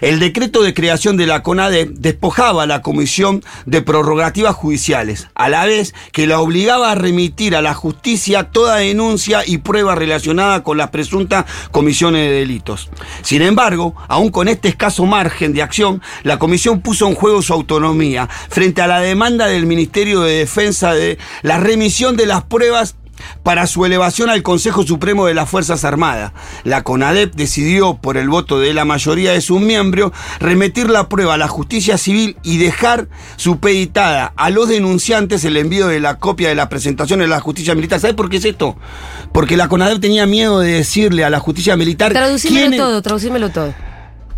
El 0.00 0.20
decreto 0.20 0.62
de 0.62 0.74
creación 0.74 1.16
de 1.16 1.26
la 1.26 1.42
CONADEP 1.42 1.90
despojaba 1.90 2.62
a 2.62 2.66
la 2.66 2.82
Comisión 2.82 3.42
de 3.66 3.82
prerrogativas 3.82 4.54
judiciales, 4.54 5.28
a 5.34 5.48
la 5.48 5.66
vez 5.66 5.94
que 6.12 6.26
la 6.26 6.40
obligaba 6.40 6.92
a 6.92 6.94
remitir 6.94 7.56
a 7.56 7.62
la 7.62 7.74
justicia 7.74 8.44
toda 8.44 8.76
denuncia 8.76 9.42
y 9.44 9.58
prueba 9.58 9.94
relacionada 9.94 10.62
con 10.62 10.78
las 10.78 10.90
presuntas 10.90 11.46
comisiones 11.72 12.28
de 12.28 12.36
delitos. 12.36 12.90
Sin 13.22 13.42
embargo, 13.42 13.96
aún 14.08 14.30
con 14.30 14.48
este 14.48 14.68
escaso 14.68 15.04
margen 15.04 15.52
de 15.52 15.62
acción, 15.62 16.00
la 16.22 16.38
Comisión 16.38 16.80
puso 16.80 17.08
en 17.08 17.14
juego 17.14 17.42
su 17.42 17.52
autonomía 17.52 18.28
frente 18.48 18.82
a 18.82 18.86
la 18.86 19.00
demanda 19.00 19.46
del 19.46 19.66
Ministerio 19.66 20.20
de 20.20 20.38
Defensa 20.38 20.94
de 20.94 21.18
la 21.42 21.58
remisión 21.58 22.16
de 22.16 22.26
las 22.26 22.44
pruebas 22.44 22.96
para 23.42 23.66
su 23.66 23.84
elevación 23.84 24.30
al 24.30 24.42
Consejo 24.42 24.82
Supremo 24.84 25.26
de 25.26 25.34
las 25.34 25.48
Fuerzas 25.48 25.84
Armadas. 25.84 26.32
La 26.64 26.82
CONADEP 26.82 27.34
decidió, 27.34 27.94
por 27.96 28.16
el 28.16 28.28
voto 28.28 28.58
de 28.60 28.74
la 28.74 28.84
mayoría 28.84 29.32
de 29.32 29.40
sus 29.40 29.60
miembros, 29.60 30.12
remitir 30.40 30.88
la 30.90 31.08
prueba 31.08 31.34
a 31.34 31.38
la 31.38 31.48
justicia 31.48 31.98
civil 31.98 32.36
y 32.42 32.58
dejar 32.58 33.08
supeditada 33.36 34.32
a 34.36 34.50
los 34.50 34.68
denunciantes 34.68 35.44
el 35.44 35.56
envío 35.56 35.88
de 35.88 36.00
la 36.00 36.18
copia 36.18 36.48
de 36.48 36.54
la 36.54 36.68
presentación 36.68 37.22
en 37.22 37.30
la 37.30 37.40
justicia 37.40 37.74
militar. 37.74 37.98
¿Sabe 38.00 38.14
por 38.14 38.28
qué 38.30 38.36
es 38.36 38.44
esto? 38.44 38.76
Porque 39.32 39.56
la 39.56 39.68
CONADEP 39.68 40.00
tenía 40.00 40.26
miedo 40.26 40.60
de 40.60 40.72
decirle 40.72 41.24
a 41.24 41.30
la 41.30 41.38
justicia 41.40 41.76
militar 41.76 42.12
Traducímelo 42.12 42.76
todo, 42.76 43.02
traducímelo 43.02 43.50
todo. 43.50 43.74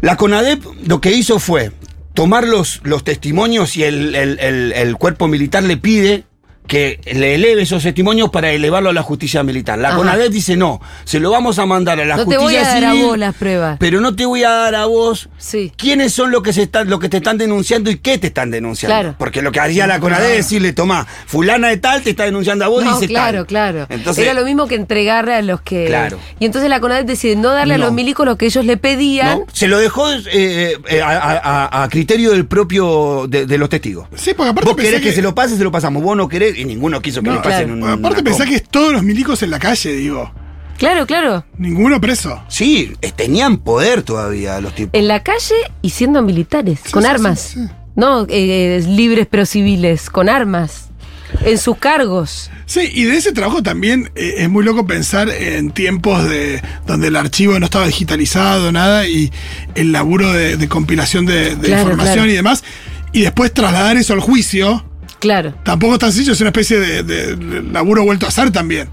la 0.00 0.16
CONADEP 0.16 0.64
lo 0.86 1.00
que 1.00 1.12
hizo 1.12 1.38
fue 1.38 1.72
tomar 2.14 2.46
los, 2.46 2.80
los 2.84 3.04
testimonios 3.04 3.76
y 3.76 3.84
el, 3.84 4.14
el- 4.14 4.38
el- 4.40 4.72
el 4.72 4.96
cuerpo 4.96 5.28
militar 5.28 5.62
le 5.62 5.76
pide 5.76 6.24
que 6.70 7.00
le 7.14 7.34
eleve 7.34 7.62
esos 7.62 7.82
testimonios 7.82 8.30
para 8.30 8.52
elevarlo 8.52 8.90
a 8.90 8.92
la 8.92 9.02
justicia 9.02 9.42
militar. 9.42 9.76
La 9.76 9.88
Ajá. 9.88 9.96
CONADEP 9.96 10.30
dice 10.30 10.56
no, 10.56 10.80
se 11.02 11.18
lo 11.18 11.32
vamos 11.32 11.58
a 11.58 11.66
mandar 11.66 11.98
a 12.00 12.04
la 12.04 12.14
No 12.16 12.24
te 12.28 12.36
justicia 12.36 12.44
voy 12.44 12.54
a 12.56 12.62
dar 12.62 12.84
a 12.84 12.90
civil, 12.92 13.06
vos 13.06 13.18
las 13.18 13.34
pruebas. 13.34 13.76
pero 13.80 14.00
no 14.00 14.14
te 14.14 14.24
voy 14.24 14.44
a 14.44 14.50
dar 14.50 14.76
a 14.76 14.86
vos 14.86 15.28
Sí. 15.36 15.72
quiénes 15.76 16.12
son 16.12 16.30
los 16.30 16.42
que 16.44 16.52
se 16.52 16.62
están, 16.62 16.88
los 16.88 17.00
que 17.00 17.08
te 17.08 17.16
están 17.16 17.38
denunciando 17.38 17.90
y 17.90 17.98
qué 17.98 18.18
te 18.18 18.28
están 18.28 18.52
denunciando. 18.52 18.94
Claro. 18.94 19.14
Porque 19.18 19.42
lo 19.42 19.50
que 19.50 19.58
haría 19.58 19.88
la 19.88 19.98
CONADEP 19.98 20.30
es 20.30 20.36
decirle, 20.36 20.72
toma, 20.72 21.08
fulana 21.26 21.66
de 21.70 21.78
tal 21.78 22.02
te 22.02 22.10
está 22.10 22.22
denunciando 22.24 22.64
a 22.64 22.68
vos, 22.68 22.84
No, 22.84 22.94
dice 22.94 23.08
claro, 23.08 23.38
tal. 23.38 23.46
claro. 23.48 23.86
Entonces, 23.88 24.22
Era 24.22 24.34
lo 24.34 24.44
mismo 24.44 24.68
que 24.68 24.76
entregarle 24.76 25.34
a 25.34 25.42
los 25.42 25.62
que. 25.62 25.86
Claro. 25.86 26.20
Y 26.38 26.44
entonces 26.44 26.70
la 26.70 26.78
CONADEP 26.78 27.04
decide 27.06 27.34
no 27.34 27.50
darle 27.50 27.74
a 27.74 27.78
los 27.78 27.92
milicos 27.92 28.24
lo 28.24 28.36
que 28.38 28.46
ellos 28.46 28.64
le 28.64 28.76
pedían. 28.76 29.40
¿no? 29.40 29.46
Se 29.52 29.66
lo 29.66 29.76
dejó 29.80 30.08
eh, 30.12 30.76
eh, 30.88 31.02
a, 31.02 31.68
a- 31.72 31.82
a 31.82 31.88
criterio 31.88 32.30
del 32.30 32.46
propio 32.46 33.26
de, 33.28 33.46
de 33.46 33.58
los 33.58 33.68
testigos. 33.68 34.06
Sí, 34.14 34.34
porque 34.36 34.50
aparte 34.50 34.70
Vos 34.70 34.76
querés 34.76 35.00
que, 35.00 35.08
que- 35.08 35.12
se 35.12 35.20
lo 35.22 35.34
pase, 35.34 35.56
se 35.56 35.64
lo 35.64 35.72
pasamos. 35.72 36.00
Vos 36.02 36.16
no 36.16 36.28
querés, 36.28 36.59
y 36.60 36.64
ninguno 36.64 37.00
quiso 37.00 37.20
que 37.22 37.28
No, 37.28 37.36
le 37.36 37.40
pasen 37.42 37.78
claro. 37.78 37.94
un. 37.94 38.04
Aparte 38.04 38.22
pensá 38.22 38.44
que 38.46 38.56
es 38.56 38.62
todos 38.64 38.92
los 38.92 39.02
milicos 39.02 39.42
en 39.42 39.50
la 39.50 39.58
calle, 39.58 39.92
digo. 39.94 40.32
Claro, 40.78 41.06
claro. 41.06 41.44
Ninguno 41.58 42.00
preso. 42.00 42.42
Sí, 42.48 42.92
tenían 43.16 43.58
poder 43.58 44.02
todavía 44.02 44.60
los 44.60 44.74
tipos. 44.74 44.98
En 44.98 45.08
la 45.08 45.22
calle 45.22 45.54
y 45.82 45.90
siendo 45.90 46.22
militares, 46.22 46.80
Sí, 46.84 46.90
con 46.92 47.02
sí, 47.02 47.08
armas. 47.08 47.40
sí, 47.40 47.60
sí. 47.66 47.72
No 47.96 48.24
eh, 48.30 48.82
libres 48.88 49.26
pero 49.30 49.44
civiles, 49.44 50.08
con 50.08 50.28
armas. 50.30 50.86
En 51.44 51.58
sus 51.58 51.76
cargos. 51.76 52.50
Sí, 52.66 52.90
y 52.92 53.04
de 53.04 53.16
ese 53.16 53.32
trabajo 53.32 53.62
también 53.62 54.10
eh, 54.16 54.34
es 54.38 54.48
muy 54.48 54.64
loco 54.64 54.86
pensar 54.86 55.28
en 55.28 55.70
tiempos 55.70 56.28
de 56.28 56.60
donde 56.86 57.08
el 57.08 57.14
archivo 57.16 57.58
no 57.60 57.66
estaba 57.66 57.86
digitalizado, 57.86 58.72
nada, 58.72 59.06
y 59.06 59.30
el 59.76 59.92
laburo 59.92 60.32
de, 60.32 60.56
de 60.56 60.68
compilación 60.68 61.26
de, 61.26 61.56
de 61.56 61.66
Claro, 61.68 61.82
información 61.82 62.14
claro. 62.24 62.30
y 62.30 62.34
demás, 62.34 62.64
y 63.12 63.20
después 63.20 63.52
trasladar 63.54 63.96
eso 63.96 64.12
al 64.14 64.20
juicio, 64.20 64.84
Claro. 65.20 65.54
tampoco 65.62 65.92
es 65.94 65.98
tan 66.00 66.12
sencillo, 66.12 66.32
es 66.32 66.40
una 66.40 66.48
especie 66.48 66.80
de, 66.80 67.02
de- 67.02 67.36
de 67.36 67.62
laburo 67.62 68.02
vuelto 68.04 68.26
a 68.26 68.30
hacer 68.30 68.50
también. 68.50 68.88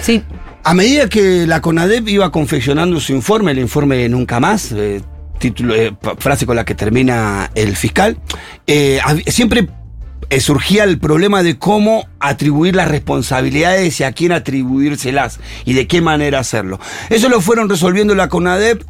Sí. 0.00 0.22
A 0.64 0.74
medida 0.74 1.08
que 1.08 1.46
la 1.46 1.60
CONADEP 1.60 2.08
iba 2.08 2.30
confeccionando 2.30 3.00
su 3.00 3.12
informe, 3.12 3.52
el 3.52 3.58
informe 3.58 3.96
de 3.96 4.08
Nunca 4.08 4.38
Más, 4.40 4.72
eh, 4.72 5.00
título, 5.38 5.74
eh, 5.74 5.94
frase 6.18 6.46
con 6.46 6.56
la 6.56 6.64
que 6.64 6.74
termina 6.74 7.50
el 7.54 7.74
fiscal, 7.76 8.18
eh, 8.66 9.00
siempre 9.26 9.68
eh, 10.30 10.40
surgía 10.40 10.84
el 10.84 10.98
problema 10.98 11.42
de 11.42 11.58
cómo 11.58 12.06
atribuir 12.20 12.76
las 12.76 12.88
responsabilidades 12.88 13.98
y 14.00 14.04
a 14.04 14.12
quién 14.12 14.32
atribuírselas 14.32 15.40
y 15.64 15.72
de 15.72 15.86
qué 15.86 16.00
manera 16.02 16.40
hacerlo. 16.40 16.78
Eso 17.08 17.28
lo 17.28 17.40
fueron 17.40 17.68
resolviendo 17.70 18.14
la 18.14 18.28
CONADEP. 18.28 18.82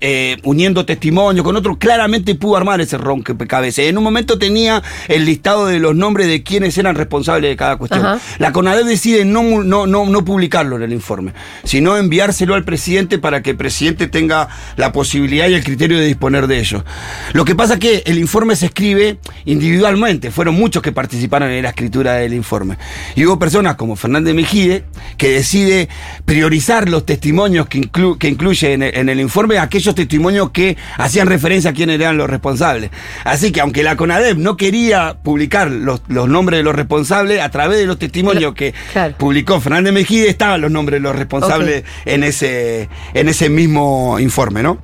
Eh, 0.00 0.36
uniendo 0.42 0.84
testimonio 0.84 1.44
con 1.44 1.56
otro, 1.56 1.78
claramente 1.78 2.34
pudo 2.34 2.56
armar 2.56 2.80
ese 2.80 2.98
rompecabezas. 2.98 3.84
En 3.84 3.98
un 3.98 4.04
momento 4.04 4.38
tenía 4.38 4.82
el 5.08 5.24
listado 5.24 5.66
de 5.66 5.78
los 5.78 5.94
nombres 5.94 6.26
de 6.28 6.42
quienes 6.42 6.76
eran 6.78 6.94
responsables 6.94 7.50
de 7.50 7.56
cada 7.56 7.76
cuestión. 7.76 8.04
Ajá. 8.04 8.20
La 8.38 8.52
CONADEP 8.52 8.86
decide 8.86 9.24
no, 9.24 9.62
no, 9.62 9.86
no, 9.86 10.06
no 10.06 10.24
publicarlo 10.24 10.76
en 10.76 10.82
el 10.82 10.92
informe, 10.92 11.32
sino 11.64 11.96
enviárselo 11.96 12.54
al 12.54 12.64
presidente 12.64 13.18
para 13.18 13.42
que 13.42 13.50
el 13.50 13.56
presidente 13.56 14.06
tenga 14.06 14.48
la 14.76 14.92
posibilidad 14.92 15.48
y 15.48 15.54
el 15.54 15.64
criterio 15.64 15.98
de 15.98 16.06
disponer 16.06 16.46
de 16.46 16.58
ello. 16.60 16.84
Lo 17.32 17.44
que 17.44 17.54
pasa 17.54 17.74
es 17.74 17.80
que 17.80 18.02
el 18.06 18.18
informe 18.18 18.56
se 18.56 18.66
escribe 18.66 19.18
individualmente, 19.44 20.30
fueron 20.30 20.54
muchos 20.54 20.82
que 20.82 20.92
participaron 20.92 21.50
en 21.50 21.62
la 21.62 21.70
escritura 21.70 22.14
del 22.14 22.34
informe. 22.34 22.76
Y 23.14 23.26
hubo 23.26 23.38
personas 23.38 23.76
como 23.76 23.96
Fernández 23.96 24.34
Mejide 24.34 24.84
que 25.16 25.28
decide 25.30 25.88
priorizar 26.24 26.88
los 26.88 27.04
testimonios 27.04 27.66
que, 27.68 27.80
inclu- 27.80 28.18
que 28.18 28.28
incluye 28.28 28.72
en 28.72 28.82
el, 28.82 28.96
en 28.96 29.08
el 29.08 29.20
informe 29.20 29.58
aquellos 29.58 29.89
testimonios 29.94 30.50
que 30.50 30.76
hacían 30.96 31.26
referencia 31.26 31.70
a 31.70 31.74
quiénes 31.74 32.00
eran 32.00 32.16
los 32.16 32.28
responsables. 32.28 32.90
Así 33.24 33.52
que 33.52 33.60
aunque 33.60 33.82
la 33.82 33.96
CONADEP 33.96 34.36
no 34.36 34.56
quería 34.56 35.16
publicar 35.22 35.70
los, 35.70 36.02
los 36.08 36.28
nombres 36.28 36.58
de 36.58 36.64
los 36.64 36.74
responsables, 36.74 37.40
a 37.40 37.50
través 37.50 37.78
de 37.78 37.86
los 37.86 37.98
testimonios 37.98 38.54
que 38.54 38.74
claro. 38.92 39.14
publicó 39.16 39.60
Fernández 39.60 39.92
Mejide 39.92 40.28
estaban 40.28 40.60
los 40.60 40.70
nombres 40.70 41.00
de 41.00 41.02
los 41.02 41.16
responsables 41.16 41.84
en, 42.04 42.24
ese, 42.24 42.88
en 43.14 43.28
ese 43.28 43.48
mismo 43.48 44.18
informe, 44.18 44.62
¿no? 44.62 44.78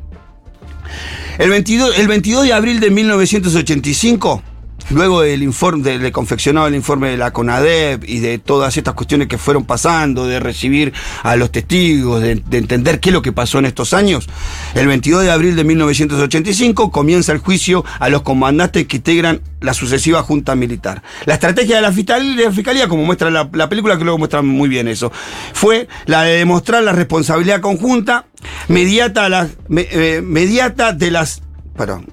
El 1.39 1.51
22, 1.51 1.99
el 1.99 2.09
22 2.09 2.45
de 2.45 2.53
abril 2.53 2.81
de 2.81 2.91
1985, 2.91 4.43
luego 4.91 5.23
del 5.23 5.43
informe, 5.43 5.83
de, 5.83 5.99
de 5.99 6.13
confeccionado 6.13 6.67
el 6.67 6.75
informe 6.75 7.11
de 7.11 7.17
la 7.17 7.33
CONADEP 7.33 8.05
y 8.09 8.21
de 8.21 8.39
todas 8.39 8.77
estas 8.77 8.95
cuestiones 8.95 9.29
que 9.29 9.39
fueron 9.39 9.65
pasando, 9.65 10.27
de 10.27 10.41
recibir 10.41 10.93
a 11.23 11.37
los 11.37 11.51
testigos, 11.51 12.23
de, 12.23 12.37
de 12.37 12.59
entender 12.59 13.01
qué 13.01 13.11
es 13.11 13.13
lo 13.13 13.23
que 13.23 13.33
pasó 13.33 13.59
en 13.59 13.67
estos 13.67 13.93
años, 13.93 14.29
el 14.75 14.87
22 14.87 15.23
de 15.23 15.31
abril 15.31 15.57
de 15.57 15.65
1985 15.65 16.91
comienza 16.91 17.33
el 17.33 17.39
juicio 17.39 17.85
a 17.99 18.09
los 18.09 18.23
comandantes 18.23 18.87
que 18.87 18.97
integran 18.97 19.41
la 19.61 19.75
sucesiva 19.75 20.23
junta 20.23 20.55
militar. 20.55 21.03
La 21.25 21.35
estrategia 21.35 21.77
de 21.77 21.83
la 21.83 21.93
fiscalía, 21.93 22.89
como 22.89 23.05
muestra 23.05 23.31
la, 23.31 23.49
la 23.53 23.69
película, 23.69 23.97
que 23.99 24.05
luego 24.05 24.19
muestra 24.19 24.43
muy 24.43 24.69
bien 24.69 24.89
eso, 24.89 25.11
fue 25.53 25.89
la 26.07 26.23
de 26.23 26.39
demostrar 26.39 26.83
la 26.83 26.93
responsabilidad 26.93 27.61
conjunta 27.61 28.27
mediata, 28.69 29.27
a 29.27 29.49
eh, 29.77 30.21
mediata 30.23 30.93
de 30.93 31.11
las 31.11 31.43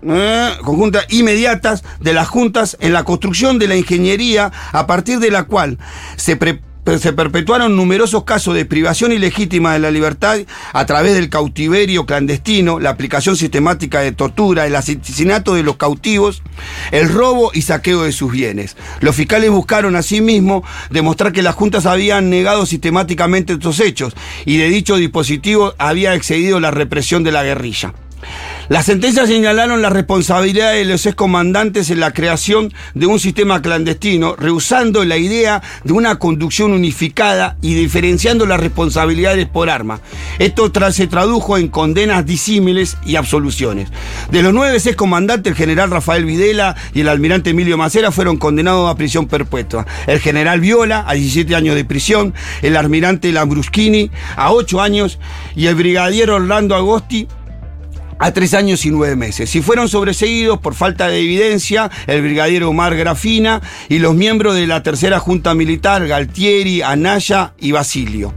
eh, 0.03 0.51
conjuntas 0.63 1.05
inmediatas 1.09 1.83
de 1.99 2.13
las 2.13 2.27
juntas 2.27 2.77
en 2.79 2.93
la 2.93 3.03
construcción 3.03 3.59
de 3.59 3.67
la 3.67 3.75
ingeniería 3.75 4.51
a 4.71 4.87
partir 4.87 5.19
de 5.19 5.31
la 5.31 5.43
cual 5.43 5.77
se 6.15 6.35
se 6.99 7.13
perpetuaron 7.13 7.75
numerosos 7.77 8.25
casos 8.25 8.55
de 8.55 8.65
privación 8.65 9.13
ilegítima 9.13 9.73
de 9.73 9.79
la 9.79 9.89
libertad 9.89 10.39
a 10.73 10.85
través 10.85 11.13
del 11.13 11.29
cautiverio 11.29 12.05
clandestino, 12.05 12.79
la 12.79 12.89
aplicación 12.89 13.37
sistemática 13.37 14.01
de 14.01 14.11
tortura, 14.11 14.67
el 14.67 14.75
asesinato 14.75 15.55
de 15.55 15.63
los 15.63 15.77
cautivos, 15.77 16.43
el 16.91 17.09
robo 17.09 17.51
y 17.53 17.61
saqueo 17.61 18.03
de 18.03 18.11
sus 18.11 18.31
bienes. 18.31 18.75
Los 18.99 19.15
fiscales 19.15 19.49
buscaron 19.49 19.95
asimismo 19.95 20.63
demostrar 20.89 21.31
que 21.31 21.41
las 21.41 21.55
juntas 21.55 21.85
habían 21.85 22.29
negado 22.29 22.65
sistemáticamente 22.65 23.53
estos 23.53 23.79
hechos 23.79 24.13
y 24.45 24.57
de 24.57 24.67
dicho 24.67 24.97
dispositivo 24.97 25.73
había 25.77 26.13
excedido 26.15 26.59
la 26.59 26.71
represión 26.71 27.23
de 27.23 27.31
la 27.31 27.43
guerrilla. 27.43 27.93
Las 28.69 28.85
sentencias 28.85 29.27
señalaron 29.27 29.81
la 29.81 29.89
responsabilidad 29.89 30.71
de 30.73 30.85
los 30.85 31.05
excomandantes 31.05 31.89
en 31.89 31.99
la 31.99 32.11
creación 32.11 32.73
de 32.93 33.05
un 33.05 33.19
sistema 33.19 33.61
clandestino, 33.61 34.35
rehusando 34.35 35.03
la 35.05 35.17
idea 35.17 35.61
de 35.83 35.93
una 35.93 36.17
conducción 36.19 36.71
unificada 36.71 37.57
y 37.61 37.73
diferenciando 37.75 38.45
las 38.45 38.59
responsabilidades 38.59 39.47
por 39.47 39.69
arma. 39.69 39.99
Esto 40.39 40.71
tra- 40.71 40.91
se 40.91 41.07
tradujo 41.07 41.57
en 41.57 41.67
condenas 41.67 42.25
disímiles 42.25 42.97
y 43.05 43.15
absoluciones. 43.15 43.89
De 44.31 44.41
los 44.41 44.53
nueve 44.53 44.77
excomandantes, 44.77 45.51
el 45.51 45.57
general 45.57 45.91
Rafael 45.91 46.25
Videla 46.25 46.75
y 46.93 47.01
el 47.01 47.09
almirante 47.09 47.51
Emilio 47.51 47.77
Macera 47.77 48.11
fueron 48.11 48.37
condenados 48.37 48.89
a 48.89 48.95
prisión 48.95 49.27
perpetua. 49.27 49.85
El 50.07 50.19
general 50.19 50.59
Viola 50.61 51.03
a 51.07 51.13
17 51.13 51.55
años 51.55 51.75
de 51.75 51.85
prisión, 51.85 52.33
el 52.61 52.77
almirante 52.77 53.31
Lambruschini 53.31 54.09
a 54.35 54.51
8 54.51 54.81
años 54.81 55.19
y 55.55 55.67
el 55.67 55.75
brigadier 55.75 56.29
Orlando 56.31 56.75
Agosti 56.75 57.27
a 58.19 58.31
tres 58.31 58.53
años 58.53 58.85
y 58.85 58.91
nueve 58.91 59.15
meses. 59.15 59.55
Y 59.55 59.61
fueron 59.61 59.89
sobreseguidos 59.89 60.59
por 60.59 60.75
falta 60.75 61.07
de 61.07 61.19
evidencia 61.19 61.91
el 62.07 62.21
brigadier 62.21 62.63
Omar 62.63 62.95
Grafina 62.95 63.61
y 63.89 63.99
los 63.99 64.15
miembros 64.15 64.55
de 64.55 64.67
la 64.67 64.83
tercera 64.83 65.19
junta 65.19 65.53
militar, 65.53 66.07
Galtieri, 66.07 66.81
Anaya 66.81 67.53
y 67.59 67.71
Basilio. 67.71 68.33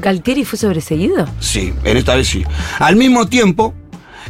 ¿Galtieri 0.00 0.44
fue 0.44 0.58
sobreseguido? 0.58 1.28
Sí, 1.40 1.72
en 1.84 1.96
esta 1.96 2.14
vez 2.14 2.28
sí. 2.28 2.44
Al 2.78 2.96
mismo 2.96 3.26
tiempo, 3.26 3.74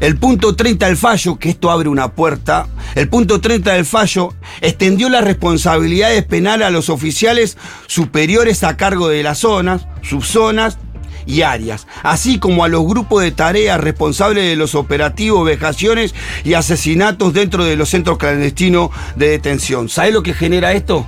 el 0.01 0.17
punto 0.17 0.57
30 0.57 0.87
del 0.87 0.97
fallo, 0.97 1.39
que 1.39 1.51
esto 1.51 1.71
abre 1.71 1.89
una 1.89 2.13
puerta, 2.13 2.67
el 2.95 3.09
punto 3.09 3.41
30 3.41 3.75
del 3.75 3.85
fallo 3.85 4.35
extendió 4.61 5.09
las 5.09 5.25
responsabilidades 5.25 6.25
penales 6.25 6.67
a 6.67 6.71
los 6.71 6.89
oficiales 6.89 7.59
superiores 7.87 8.65
a 8.65 8.77
cargo 8.77 9.09
de 9.09 9.23
las 9.23 9.39
zonas, 9.39 9.87
subzonas 10.03 10.79
y 11.27 11.43
áreas, 11.43 11.87
así 12.03 12.39
como 12.39 12.65
a 12.65 12.69
los 12.69 12.85
grupos 12.87 13.23
de 13.23 13.31
tareas 13.33 13.81
responsables 13.81 14.45
de 14.45 14.57
los 14.57 14.75
operativos, 14.75 15.45
vejaciones 15.45 16.15
y 16.45 16.55
asesinatos 16.55 17.33
dentro 17.33 17.65
de 17.65 17.77
los 17.77 17.89
centros 17.91 18.19
clandestinos 18.19 18.91
de 19.17 19.29
detención. 19.31 19.89
¿Sabe 19.89 20.13
lo 20.13 20.23
que 20.23 20.35
genera 20.35 20.73
esto? 20.73 21.07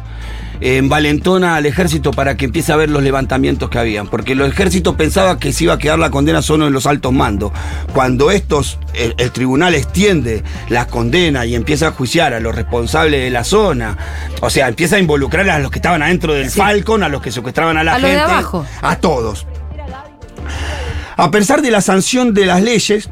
envalentona 0.64 1.57
al 1.57 1.66
ejército 1.66 2.12
para 2.12 2.37
que 2.37 2.45
empiece 2.45 2.73
a 2.73 2.76
ver 2.76 2.88
los 2.88 3.02
levantamientos 3.02 3.69
que 3.69 3.78
habían, 3.78 4.07
porque 4.07 4.35
los 4.37 4.49
ejércitos 4.49 4.95
pensaban 4.95 5.38
que 5.40 5.52
se 5.52 5.64
iba 5.64 5.75
a 5.75 5.78
quedar 5.78 5.99
la 5.99 6.11
condena 6.11 6.40
solo 6.40 6.69
en 6.69 6.73
los 6.73 6.87
altos 6.87 7.12
mandos. 7.12 7.50
Cuando 7.92 8.31
estos, 8.31 8.78
el, 8.95 9.14
el 9.19 9.33
tribunal 9.33 9.75
extiende 9.75 10.42
la 10.69 10.87
condena 10.87 11.47
y 11.47 11.54
empieza 11.57 11.88
a 11.88 11.90
juiciar 11.92 12.33
a 12.33 12.40
los 12.40 12.54
responsables 12.54 13.23
de 13.25 13.31
la 13.31 13.42
zona, 13.45 13.97
o 14.40 14.50
sea, 14.50 14.69
empieza 14.69 14.97
a 14.97 14.99
involucrar 15.00 15.49
a 15.50 15.59
los 15.59 15.71
que 15.71 15.78
estaban 15.78 16.02
adentro 16.02 16.33
del 16.35 16.49
Sí. 16.50 16.59
Falcon, 16.59 17.02
a 17.02 17.09
los 17.09 17.23
que 17.23 17.33
secuestraban 17.33 17.76
a 17.76 17.83
la 17.83 17.95
A 17.95 17.99
los 17.99 18.11
de 18.11 18.16
gente, 18.16 18.33
abajo. 18.33 18.64
a 18.83 18.97
todos. 18.97 19.47
A 21.16 21.30
pesar 21.30 21.62
de 21.62 21.70
la 21.70 21.80
sanción 21.80 22.34
de 22.34 22.46
las 22.46 22.62
leyes, 22.62 23.08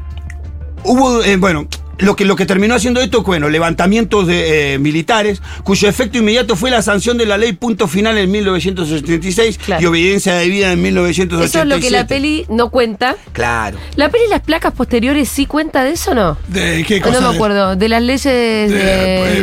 hubo, 0.83 1.23
eh, 1.23 1.37
bueno, 1.37 1.67
lo 1.99 2.15
que, 2.15 2.25
lo 2.25 2.35
que 2.35 2.47
terminó 2.47 2.73
haciendo 2.73 2.99
esto, 2.99 3.21
bueno, 3.21 3.47
levantamientos 3.47 4.25
de, 4.25 4.73
eh, 4.73 4.79
militares, 4.79 5.39
cuyo 5.63 5.87
efecto 5.87 6.17
inmediato 6.17 6.55
fue 6.55 6.71
la 6.71 6.81
sanción 6.81 7.15
de 7.19 7.27
la 7.27 7.37
ley 7.37 7.53
punto 7.53 7.87
final 7.87 8.17
en 8.17 8.31
1976 8.31 9.59
Claro. 9.59 9.83
y 9.83 9.85
obediencia 9.85 10.33
debida 10.33 10.71
en 10.71 10.81
1987. 10.81 11.45
Eso 11.45 11.61
es 11.61 11.67
lo 11.69 11.79
que 11.79 11.91
la 11.91 12.07
peli 12.07 12.45
no 12.49 12.69
cuenta. 12.71 13.17
Claro. 13.33 13.77
¿La 13.97 14.09
peli 14.09 14.23
las 14.31 14.41
placas 14.41 14.73
posteriores 14.73 15.29
sí 15.29 15.45
cuenta 15.45 15.83
de 15.83 15.91
eso 15.91 16.11
o 16.11 16.15
no? 16.15 16.37
¿De 16.47 16.83
qué 16.87 16.99
No 16.99 17.05
cosa? 17.05 17.21
me 17.21 17.27
de- 17.29 17.35
acuerdo. 17.35 17.75
De 17.75 17.87
las 17.87 18.01
leyes 18.01 18.23
de, 18.23 18.67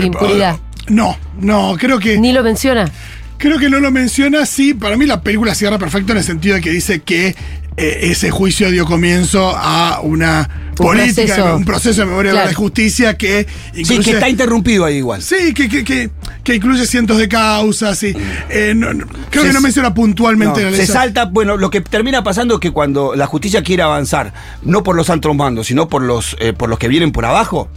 de- 0.01 0.07
impunidad. 0.07 0.59
No, 0.89 1.17
no, 1.41 1.77
creo 1.79 2.01
que. 2.01 2.19
Ni 2.19 2.33
lo 2.33 2.43
menciona. 2.43 2.91
Creo 3.37 3.59
que 3.59 3.69
no 3.69 3.79
lo 3.79 3.93
menciona, 3.93 4.45
sí. 4.47 4.75
Para 4.75 4.97
mí 4.97 5.07
la 5.07 5.21
película 5.21 5.55
cierra 5.55 5.79
perfecto 5.79 6.11
en 6.11 6.19
el 6.19 6.25
sentido 6.25 6.57
de 6.57 6.61
que 6.61 6.71
dice 6.71 7.03
que 7.03 7.37
eh, 7.79 8.11
ese 8.11 8.31
juicio 8.31 8.71
dio 8.71 8.85
comienzo 8.85 9.55
a 9.57 10.01
una 10.03 10.49
política, 10.77 11.35
proceso. 11.35 11.57
un 11.57 11.65
proceso 11.65 12.01
de 12.03 12.07
memoria 12.07 12.33
Claro. 12.33 12.49
de 12.49 12.55
justicia 12.55 13.17
que 13.17 13.47
Sí, 13.75 13.81
incluye. 13.81 14.03
que 14.05 14.11
está 14.13 14.29
interrumpido 14.29 14.85
ahí 14.85 14.97
igual. 14.99 15.23
Sí, 15.23 15.53
que, 15.55 15.69
que, 15.69 15.83
que, 15.85 16.11
que 16.45 16.55
incluye 16.55 16.87
cientos 16.87 17.19
de 17.19 17.29
causas. 17.29 18.01
Y, 18.05 18.15
eh, 18.51 18.75
no- 18.77 18.93
no- 18.95 19.07
creo 19.31 19.43
Se- 19.43 19.49
que 19.49 19.55
no 19.55 19.61
menciona 19.61 19.93
puntualmente 19.95 20.61
No, 20.63 20.67
la 20.71 20.77
se 20.77 20.83
ley. 20.83 20.87
salta, 20.87 21.25
bueno, 21.25 21.57
lo 21.57 21.71
que 21.71 21.81
termina 21.81 22.23
pasando 22.23 22.55
es 22.55 22.61
que 22.61 22.71
cuando 22.71 23.15
la 23.17 23.27
justicia 23.27 23.63
quiere 23.63 23.83
avanzar, 23.83 24.33
no 24.63 24.83
por 24.85 24.95
los 24.95 25.11
altos 25.11 25.35
mandos, 25.35 25.67
sino 25.67 25.89
por 25.89 26.03
los, 26.03 26.37
eh, 26.39 26.53
por 26.53 26.69
los 26.69 26.79
que 26.79 26.87
vienen 26.89 27.11
por 27.13 27.25
abajo, 27.25 27.69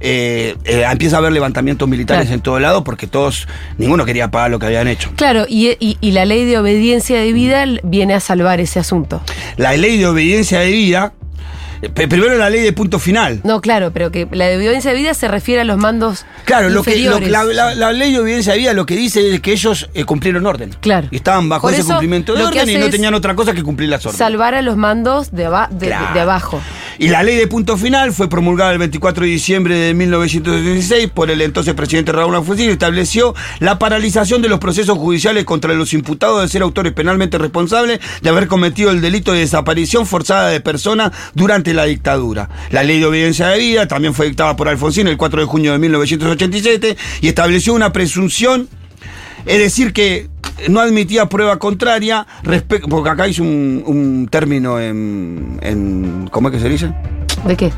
eh, 0.00 0.56
eh, 0.64 0.84
empieza 0.90 1.16
a 1.16 1.18
haber 1.18 1.32
levantamientos 1.32 1.88
militares 1.88 2.24
Claro. 2.26 2.34
en 2.34 2.40
todo 2.40 2.58
lado 2.58 2.84
porque 2.84 3.06
todos, 3.06 3.46
ninguno 3.78 4.04
quería 4.04 4.30
pagar 4.30 4.50
lo 4.50 4.58
que 4.58 4.66
habían 4.66 4.88
hecho. 4.88 5.10
Claro, 5.16 5.44
y, 5.48 5.68
y- 5.78 5.98
y 6.00 6.10
la 6.12 6.24
ley 6.24 6.44
de 6.46 6.58
obediencia 6.58 7.18
de 7.20 7.32
vida 7.32 7.64
viene 7.82 8.14
a 8.14 8.20
salvar 8.20 8.60
ese 8.60 8.78
asunto. 8.80 9.20
La 9.56 9.76
ley 9.76 9.98
de 9.98 10.06
obediencia 10.06 10.60
de 10.60 10.70
vida, 10.70 11.12
eh, 11.82 11.88
primero 11.90 12.36
la 12.36 12.50
ley 12.50 12.60
de 12.62 12.72
punto 12.72 12.98
final. 12.98 13.40
No, 13.44 13.60
claro, 13.60 13.90
pero 13.92 14.10
que 14.10 14.26
la 14.32 14.46
de 14.46 14.56
obediencia 14.56 14.90
de 14.90 14.96
vida 14.98 15.14
se 15.14 15.28
refiere 15.28 15.60
a 15.62 15.64
los 15.64 15.76
mandos 15.78 16.24
Claro, 16.44 16.68
lo 16.70 16.82
que, 16.82 16.96
lo- 16.98 17.20
la, 17.20 17.44
la- 17.44 17.74
la 17.74 17.92
ley 17.92 18.12
de 18.12 18.20
obediencia 18.20 18.52
de 18.54 18.58
vida 18.58 18.72
lo 18.72 18.86
que 18.86 18.96
dice 18.96 19.34
es 19.34 19.40
que 19.40 19.52
ellos 19.52 19.88
eh, 19.94 20.04
cumplieron 20.04 20.44
orden. 20.46 20.74
Claro. 20.80 21.08
Y 21.10 21.16
estaban 21.16 21.48
bajo 21.48 21.62
Por 21.62 21.72
ese 21.72 21.82
eso, 21.82 21.90
cumplimiento 21.90 22.34
de 22.34 22.42
orden 22.44 22.68
y 22.68 22.74
no 22.76 22.88
tenían 22.90 23.14
otra 23.14 23.34
cosa 23.36 23.52
que 23.52 23.62
cumplir 23.62 23.88
las 23.88 24.04
órdenes. 24.04 24.18
Salvar 24.18 24.54
a 24.54 24.62
los 24.62 24.76
mandos 24.76 25.30
de, 25.30 25.46
aba- 25.46 25.68
de- 25.70 25.78
de- 25.78 25.86
Claro. 25.88 26.14
de 26.14 26.20
abajo. 26.20 26.60
Y 27.00 27.08
la 27.08 27.22
ley 27.22 27.36
de 27.36 27.46
punto 27.46 27.78
final 27.78 28.12
fue 28.12 28.28
promulgada 28.28 28.72
el 28.72 28.78
24 28.78 29.24
de 29.24 29.30
diciembre 29.30 29.74
de 29.74 29.94
1976 29.94 31.08
por 31.08 31.30
el 31.30 31.40
entonces 31.40 31.72
presidente 31.72 32.12
Raúl 32.12 32.34
Alfonsín 32.34 32.68
y 32.68 32.72
estableció 32.72 33.34
la 33.58 33.78
paralización 33.78 34.42
de 34.42 34.50
los 34.50 34.58
procesos 34.58 34.98
judiciales 34.98 35.46
contra 35.46 35.72
los 35.72 35.94
imputados 35.94 36.42
de 36.42 36.48
ser 36.48 36.60
autores 36.60 36.92
penalmente 36.92 37.38
responsables 37.38 38.00
de 38.20 38.28
haber 38.28 38.48
cometido 38.48 38.90
el 38.90 39.00
delito 39.00 39.32
de 39.32 39.38
desaparición 39.38 40.04
forzada 40.04 40.50
de 40.50 40.60
personas 40.60 41.12
durante 41.32 41.72
la 41.72 41.86
dictadura. 41.86 42.50
La 42.70 42.82
ley 42.82 43.00
de 43.00 43.06
obediencia 43.06 43.48
de 43.48 43.58
vida 43.58 43.88
también 43.88 44.12
fue 44.12 44.26
dictada 44.26 44.54
por 44.54 44.68
Alfonsín 44.68 45.08
el 45.08 45.16
4 45.16 45.40
de 45.40 45.46
junio 45.46 45.72
de 45.72 45.78
1987 45.78 46.98
y 47.22 47.28
estableció 47.28 47.72
una 47.72 47.94
presunción 47.94 48.68
es 49.46 49.58
decir, 49.58 49.92
que 49.92 50.28
no 50.68 50.80
admitía 50.80 51.26
prueba 51.26 51.58
contraria, 51.58 52.26
porque 52.88 53.08
acá 53.10 53.26
hice 53.28 53.42
un, 53.42 53.82
un 53.86 54.28
término 54.30 54.78
en, 54.78 55.58
en- 55.62 56.28
¿Cómo 56.30 56.48
es 56.48 56.54
que 56.54 56.60
se 56.60 56.68
dice? 56.68 56.92
¿De 57.46 57.56
qué? 57.56 57.72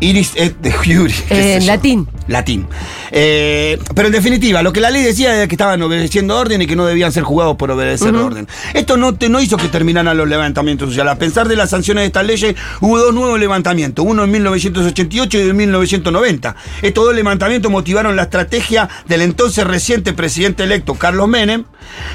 Iris 0.00 0.32
et 0.36 0.54
de 0.60 0.70
qué 0.70 1.08
Eh, 1.30 1.60
latín. 1.62 2.06
Latín. 2.26 2.66
Eh, 3.10 3.78
pero 3.94 4.08
en 4.08 4.12
definitiva, 4.12 4.62
lo 4.62 4.72
que 4.72 4.80
la 4.80 4.90
ley 4.90 5.02
decía 5.02 5.36
era 5.36 5.46
que 5.46 5.54
estaban 5.54 5.80
obedeciendo 5.82 6.36
orden 6.36 6.62
y 6.62 6.66
que 6.66 6.76
no 6.76 6.86
debían 6.86 7.12
ser 7.12 7.22
juzgados 7.22 7.56
por 7.56 7.70
obedecer 7.70 8.14
orden. 8.14 8.48
Esto 8.72 8.96
no, 8.96 9.14
te, 9.14 9.28
no 9.28 9.40
hizo 9.40 9.56
que 9.56 9.68
terminaran 9.68 10.16
los 10.16 10.28
levantamientos 10.28 10.88
sociales. 10.88 11.12
A 11.12 11.18
pesar 11.18 11.48
de 11.48 11.56
las 11.56 11.70
sanciones 11.70 12.02
de 12.02 12.06
estas 12.06 12.26
leyes, 12.26 12.54
hubo 12.80 12.98
dos 12.98 13.14
nuevos 13.14 13.38
levantamientos, 13.38 14.04
uno 14.06 14.24
en 14.24 14.30
1988 14.30 15.38
y 15.38 15.40
en 15.42 15.56
1990. 15.56 16.56
Estos 16.82 17.04
dos 17.04 17.14
levantamientos 17.14 17.70
motivaron 17.70 18.16
la 18.16 18.22
estrategia 18.22 18.88
del 19.06 19.22
entonces 19.22 19.66
reciente 19.66 20.12
presidente 20.12 20.64
electo 20.64 20.94
Carlos 20.94 21.28
Menem, 21.28 21.64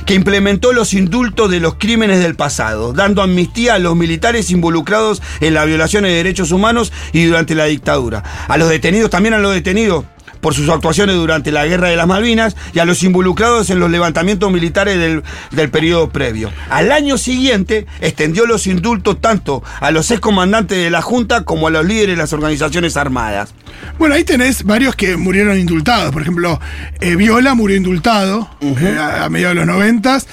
que 0.05 0.13
implementó 0.13 0.73
los 0.73 0.93
indultos 0.93 1.49
de 1.49 1.59
los 1.59 1.75
crímenes 1.75 2.19
del 2.19 2.35
pasado, 2.35 2.93
dando 2.93 3.21
amnistía 3.21 3.75
a 3.75 3.79
los 3.79 3.95
militares 3.95 4.51
involucrados 4.51 5.21
en 5.41 5.53
las 5.53 5.65
violaciones 5.65 6.11
de 6.11 6.17
derechos 6.17 6.51
humanos 6.51 6.91
y 7.13 7.25
durante 7.25 7.55
la 7.55 7.65
dictadura. 7.65 8.23
A 8.47 8.57
los 8.57 8.69
detenidos, 8.69 9.09
también 9.09 9.33
a 9.33 9.39
los 9.39 9.53
detenidos 9.53 10.05
por 10.41 10.53
sus 10.53 10.69
actuaciones 10.69 11.15
durante 11.15 11.51
la 11.51 11.65
Guerra 11.65 11.89
de 11.89 11.95
las 11.95 12.07
Malvinas 12.07 12.55
y 12.73 12.79
a 12.79 12.85
los 12.85 13.03
involucrados 13.03 13.69
en 13.69 13.79
los 13.79 13.89
levantamientos 13.89 14.51
militares 14.51 14.97
del, 14.97 15.23
del 15.51 15.69
periodo 15.69 16.09
previo. 16.09 16.51
Al 16.69 16.91
año 16.91 17.17
siguiente 17.17 17.85
extendió 18.01 18.45
los 18.45 18.67
indultos 18.67 19.19
tanto 19.21 19.63
a 19.79 19.91
los 19.91 20.11
excomandantes 20.11 20.77
de 20.77 20.89
la 20.89 21.01
Junta 21.01 21.43
como 21.43 21.67
a 21.67 21.71
los 21.71 21.85
líderes 21.85 22.15
de 22.15 22.21
las 22.21 22.33
organizaciones 22.33 22.97
armadas. 22.97 23.53
Bueno, 23.97 24.15
ahí 24.15 24.23
tenés 24.23 24.63
varios 24.63 24.95
que 24.95 25.17
murieron 25.17 25.57
indultados. 25.57 26.11
Por 26.11 26.21
ejemplo, 26.21 26.59
eh, 26.99 27.15
Viola 27.15 27.53
murió 27.53 27.77
indultado 27.77 28.49
eh, 28.61 28.97
a, 28.99 29.25
a 29.25 29.29
mediados 29.29 29.55
de 29.55 29.65
los 29.65 29.67
noventas. 29.75 30.27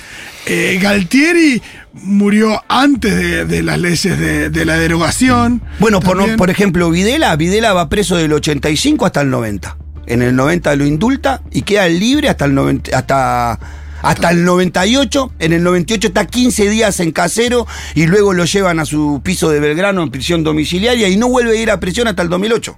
Eh, 0.47 0.79
Galtieri 0.81 1.61
murió 1.93 2.63
antes 2.69 3.15
de, 3.17 3.45
de 3.45 3.63
las 3.63 3.79
leyes 3.81 4.19
de, 4.19 4.51
de 4.51 4.65
la 4.65 4.77
derogación. 4.77 5.63
Bueno, 5.81 6.01
por, 6.01 6.37
por 6.37 6.51
ejemplo, 6.51 6.91
Videla, 6.91 7.35
Videla 7.37 7.73
va 7.73 7.89
preso 7.89 8.17
del 8.17 8.33
85 8.33 9.07
hasta 9.07 9.23
el 9.23 9.31
90. 9.31 9.77
En 10.07 10.23
el 10.23 10.37
90 10.37 10.77
lo 10.77 10.87
indulta 10.87 11.43
y 11.51 11.63
queda 11.63 11.89
libre 11.89 12.29
hasta 12.29 12.45
el 12.45 12.55
90, 12.55 12.97
hasta 12.97 13.59
hasta 14.03 14.31
el 14.31 14.45
98. 14.45 15.33
En 15.39 15.53
el 15.53 15.63
98 15.63 16.09
está 16.09 16.27
15 16.27 16.71
días 16.71 17.01
en 17.01 17.13
casero 17.13 17.67
y 17.95 18.07
luego 18.07 18.33
lo 18.33 18.45
llevan 18.45 18.81
a 18.81 18.85
su 18.85 19.21
piso 19.23 19.51
de 19.51 19.61
Belgrano 19.61 20.03
en 20.03 20.11
prisión 20.11 20.45
domiciliaria 20.45 21.09
y 21.09 21.17
no 21.17 21.29
vuelve 21.29 21.59
a 21.59 21.63
ir 21.63 21.71
a 21.71 21.81
prisión 21.81 22.09
hasta 22.09 22.23
el 22.23 22.29
2008. 22.29 22.77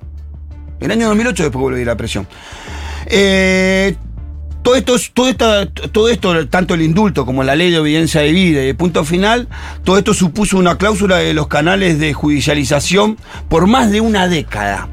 El 0.80 0.90
año 0.90 1.08
2008 1.08 1.42
después 1.44 1.60
volví 1.60 1.82
a 1.82 1.86
la 1.86 1.96
presión. 1.96 2.26
Eh, 3.06 3.94
todo 4.62 4.76
esto, 4.76 4.96
todo, 5.14 5.28
esta, 5.28 5.66
todo 5.66 6.08
esto, 6.08 6.48
tanto 6.48 6.74
el 6.74 6.82
indulto 6.82 7.24
como 7.24 7.42
la 7.42 7.56
ley 7.56 7.70
de 7.70 7.78
obediencia 7.78 8.20
de 8.20 8.32
vida 8.32 8.62
y 8.64 8.68
el 8.68 8.76
punto 8.76 9.04
final, 9.04 9.48
todo 9.84 9.98
esto 9.98 10.14
supuso 10.14 10.58
una 10.58 10.76
cláusula 10.76 11.16
de 11.16 11.32
los 11.32 11.48
canales 11.48 11.98
de 11.98 12.12
judicialización 12.12 13.16
por 13.48 13.66
más 13.66 13.90
de 13.90 14.00
una 14.00 14.28
década. 14.28 14.88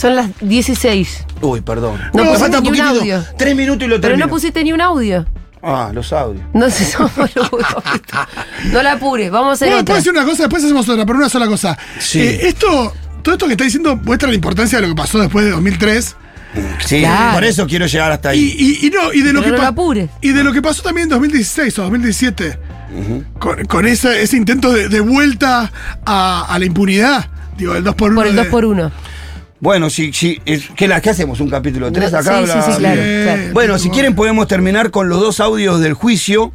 Son 0.00 0.16
las 0.16 0.30
16. 0.40 1.26
Uy, 1.42 1.60
perdón. 1.60 2.00
No 2.14 2.24
Me 2.24 2.30
pusiste 2.30 2.38
falta 2.40 2.58
un 2.58 2.64
poquitito. 2.64 2.88
audio. 2.88 3.24
Tres 3.36 3.54
minutos 3.56 3.82
y 3.84 3.88
lo 3.88 3.96
Pero 3.96 4.00
termino. 4.08 4.26
no 4.26 4.30
pusiste 4.30 4.64
ni 4.64 4.72
un 4.72 4.80
audio. 4.80 5.26
Ah, 5.62 5.90
los 5.92 6.10
audios. 6.14 6.42
No 6.54 6.70
sé, 6.70 6.84
somos. 6.90 7.12
No 8.72 8.82
la 8.82 8.92
apures, 8.92 9.30
vamos 9.30 9.50
a 9.50 9.52
hacer 9.52 9.68
No, 9.68 9.74
otra. 9.74 9.84
puedo 9.84 9.96
decir 9.98 10.12
una 10.12 10.24
cosa, 10.24 10.44
después 10.44 10.64
hacemos 10.64 10.88
otra, 10.88 11.04
pero 11.04 11.18
una 11.18 11.28
sola 11.28 11.46
cosa. 11.46 11.76
Sí. 11.98 12.20
Eh, 12.20 12.48
esto, 12.48 12.92
todo 13.22 13.34
esto 13.34 13.46
que 13.46 13.52
está 13.52 13.64
diciendo 13.64 13.96
muestra 13.96 14.28
la 14.28 14.34
importancia 14.34 14.78
de 14.80 14.86
lo 14.88 14.94
que 14.94 14.98
pasó 15.00 15.18
después 15.18 15.44
de 15.44 15.50
2003. 15.50 16.16
Sí, 16.84 17.00
Claro. 17.00 17.34
por 17.34 17.44
eso 17.44 17.66
quiero 17.66 17.86
llegar 17.86 18.10
hasta 18.10 18.30
ahí. 18.30 18.54
y- 18.58 18.86
y 18.86 18.90
no, 18.90 19.12
y 19.12 19.20
de 19.22 19.32
lo 19.32 19.40
Pero 19.42 19.54
que 19.56 19.60
no 19.62 19.68
apures. 19.68 20.10
Y 20.20 20.30
de 20.32 20.42
lo 20.42 20.52
que 20.52 20.62
pasó 20.62 20.82
también 20.82 21.04
en 21.04 21.10
2016 21.10 21.78
o 21.78 21.82
2017. 21.82 22.58
Con, 23.38 23.64
con 23.66 23.86
ese, 23.86 24.22
ese 24.22 24.36
intento 24.36 24.72
de, 24.72 24.88
de 24.88 24.98
vuelta 25.00 25.70
a, 26.04 26.46
a 26.52 26.58
la 26.58 26.64
impunidad. 26.64 27.26
Digo, 27.56 27.76
el 27.76 27.84
2 27.84 27.94
por 27.94 28.10
1 28.10 28.16
Por 28.20 28.26
el 28.26 28.34
2 28.36 28.46
por 28.46 28.64
1 28.64 28.90
Bueno, 29.60 29.90
sí, 29.90 30.12
sí. 30.12 30.40
es- 30.46 30.68
¿qué, 30.74 30.88
la, 30.88 31.00
¿Qué 31.00 31.10
hacemos? 31.10 31.40
¿Un 31.40 31.50
capítulo 31.50 31.92
3 31.92 32.14
acá? 32.14 32.40
Sí, 32.40 32.46
sí, 32.50 32.72
sí, 32.72 32.78
claro. 32.78 33.02
Bueno, 33.52 33.78
si 33.78 33.90
quieren 33.90 34.14
podemos 34.14 34.48
terminar 34.48 34.90
con 34.90 35.08
los 35.08 35.20
dos 35.20 35.38
audios 35.40 35.80
del 35.80 35.92
juicio, 35.92 36.52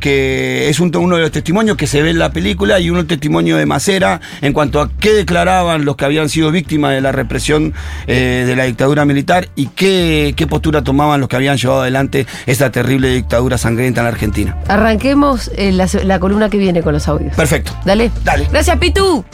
que 0.00 0.68
es 0.68 0.78
un- 0.80 0.94
uno 0.96 1.16
de 1.16 1.22
los 1.22 1.30
testimonios 1.30 1.76
que 1.76 1.86
se 1.86 2.02
ve 2.02 2.10
en 2.10 2.18
la 2.18 2.30
película 2.30 2.78
y 2.80 2.90
uno 2.90 3.06
testimonio 3.06 3.56
de 3.56 3.64
Macera 3.66 4.20
en 4.42 4.52
cuanto 4.52 4.80
a 4.80 4.90
qué 5.00 5.12
declaraban 5.12 5.84
los 5.86 5.96
que 5.96 6.04
habían 6.04 6.28
sido 6.28 6.50
víctimas 6.50 6.92
de 6.92 7.00
la 7.00 7.12
represión 7.12 7.72
eh, 8.06 8.44
de 8.46 8.56
la 8.56 8.64
dictadura 8.64 9.04
militar 9.06 9.48
y 9.56 9.68
qué, 9.68 10.34
qué 10.36 10.46
postura 10.46 10.82
tomaban 10.82 11.20
los 11.20 11.28
que 11.30 11.36
habían 11.36 11.56
llevado 11.56 11.80
adelante 11.82 12.26
esa 12.46 12.70
terrible 12.70 13.08
dictadura 13.14 13.56
sangrienta 13.58 14.00
en 14.00 14.04
la 14.04 14.10
Argentina. 14.12 14.56
Arranquemos 14.68 15.50
eh, 15.56 15.72
la, 15.72 15.88
la 16.04 16.18
columna 16.20 16.50
que 16.50 16.58
viene 16.58 16.82
con 16.82 16.92
los 16.92 17.08
audios. 17.08 17.34
Perfecto. 17.34 17.72
Dale. 17.86 18.10
Dale. 18.22 18.48
Gracias, 18.50 18.78
Pitu. 18.78 19.24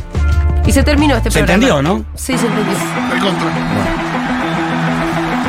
Y 0.66 0.72
se 0.72 0.82
terminó 0.82 1.16
este 1.16 1.30
Se 1.30 1.38
programa. 1.40 1.64
entendió, 1.64 1.82
¿no? 1.82 2.04
Sí, 2.14 2.36
se 2.38 2.46
entendió. 2.46 2.74
Al 3.12 3.20
contra. 3.20 3.48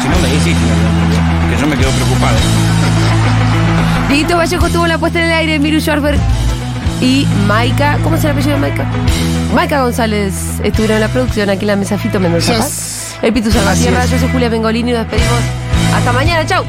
Si 0.01 0.07
no 0.09 0.17
me 0.19 0.27
decís, 0.29 0.57
que 1.49 1.61
yo 1.61 1.67
me 1.67 1.77
quedo 1.77 1.91
preocupado. 1.91 2.37
Dieguito 4.09 4.37
Vallejo 4.37 4.69
tuvo 4.69 4.87
la 4.87 4.97
puesta 4.97 5.19
en 5.19 5.25
el 5.25 5.33
aire, 5.33 5.59
Miru 5.59 5.79
Schwarber 5.79 6.17
y 7.01 7.27
Maika, 7.47 7.97
¿cómo 8.03 8.17
se 8.17 8.27
llama 8.27 8.39
el 8.39 8.45
apellido 8.47 8.55
de 8.55 8.61
Maika? 8.61 8.85
Maika 9.55 9.81
González 9.83 10.33
estuvieron 10.63 10.95
en 10.97 11.01
la 11.01 11.07
producción, 11.09 11.49
aquí 11.49 11.61
en 11.61 11.67
la 11.67 11.75
mesa 11.75 11.97
Fito 11.97 12.19
Mendoza. 12.19 12.55
Yes. 12.57 13.15
El 13.21 13.33
Pitu 13.33 13.51
Salvatierra, 13.51 14.05
yo 14.05 14.17
soy 14.19 14.29
Julia 14.29 14.49
Bengolini 14.49 14.91
y 14.91 14.93
nos 14.93 15.01
despedimos. 15.07 15.39
Hasta 15.95 16.11
mañana, 16.11 16.45
chau. 16.45 16.63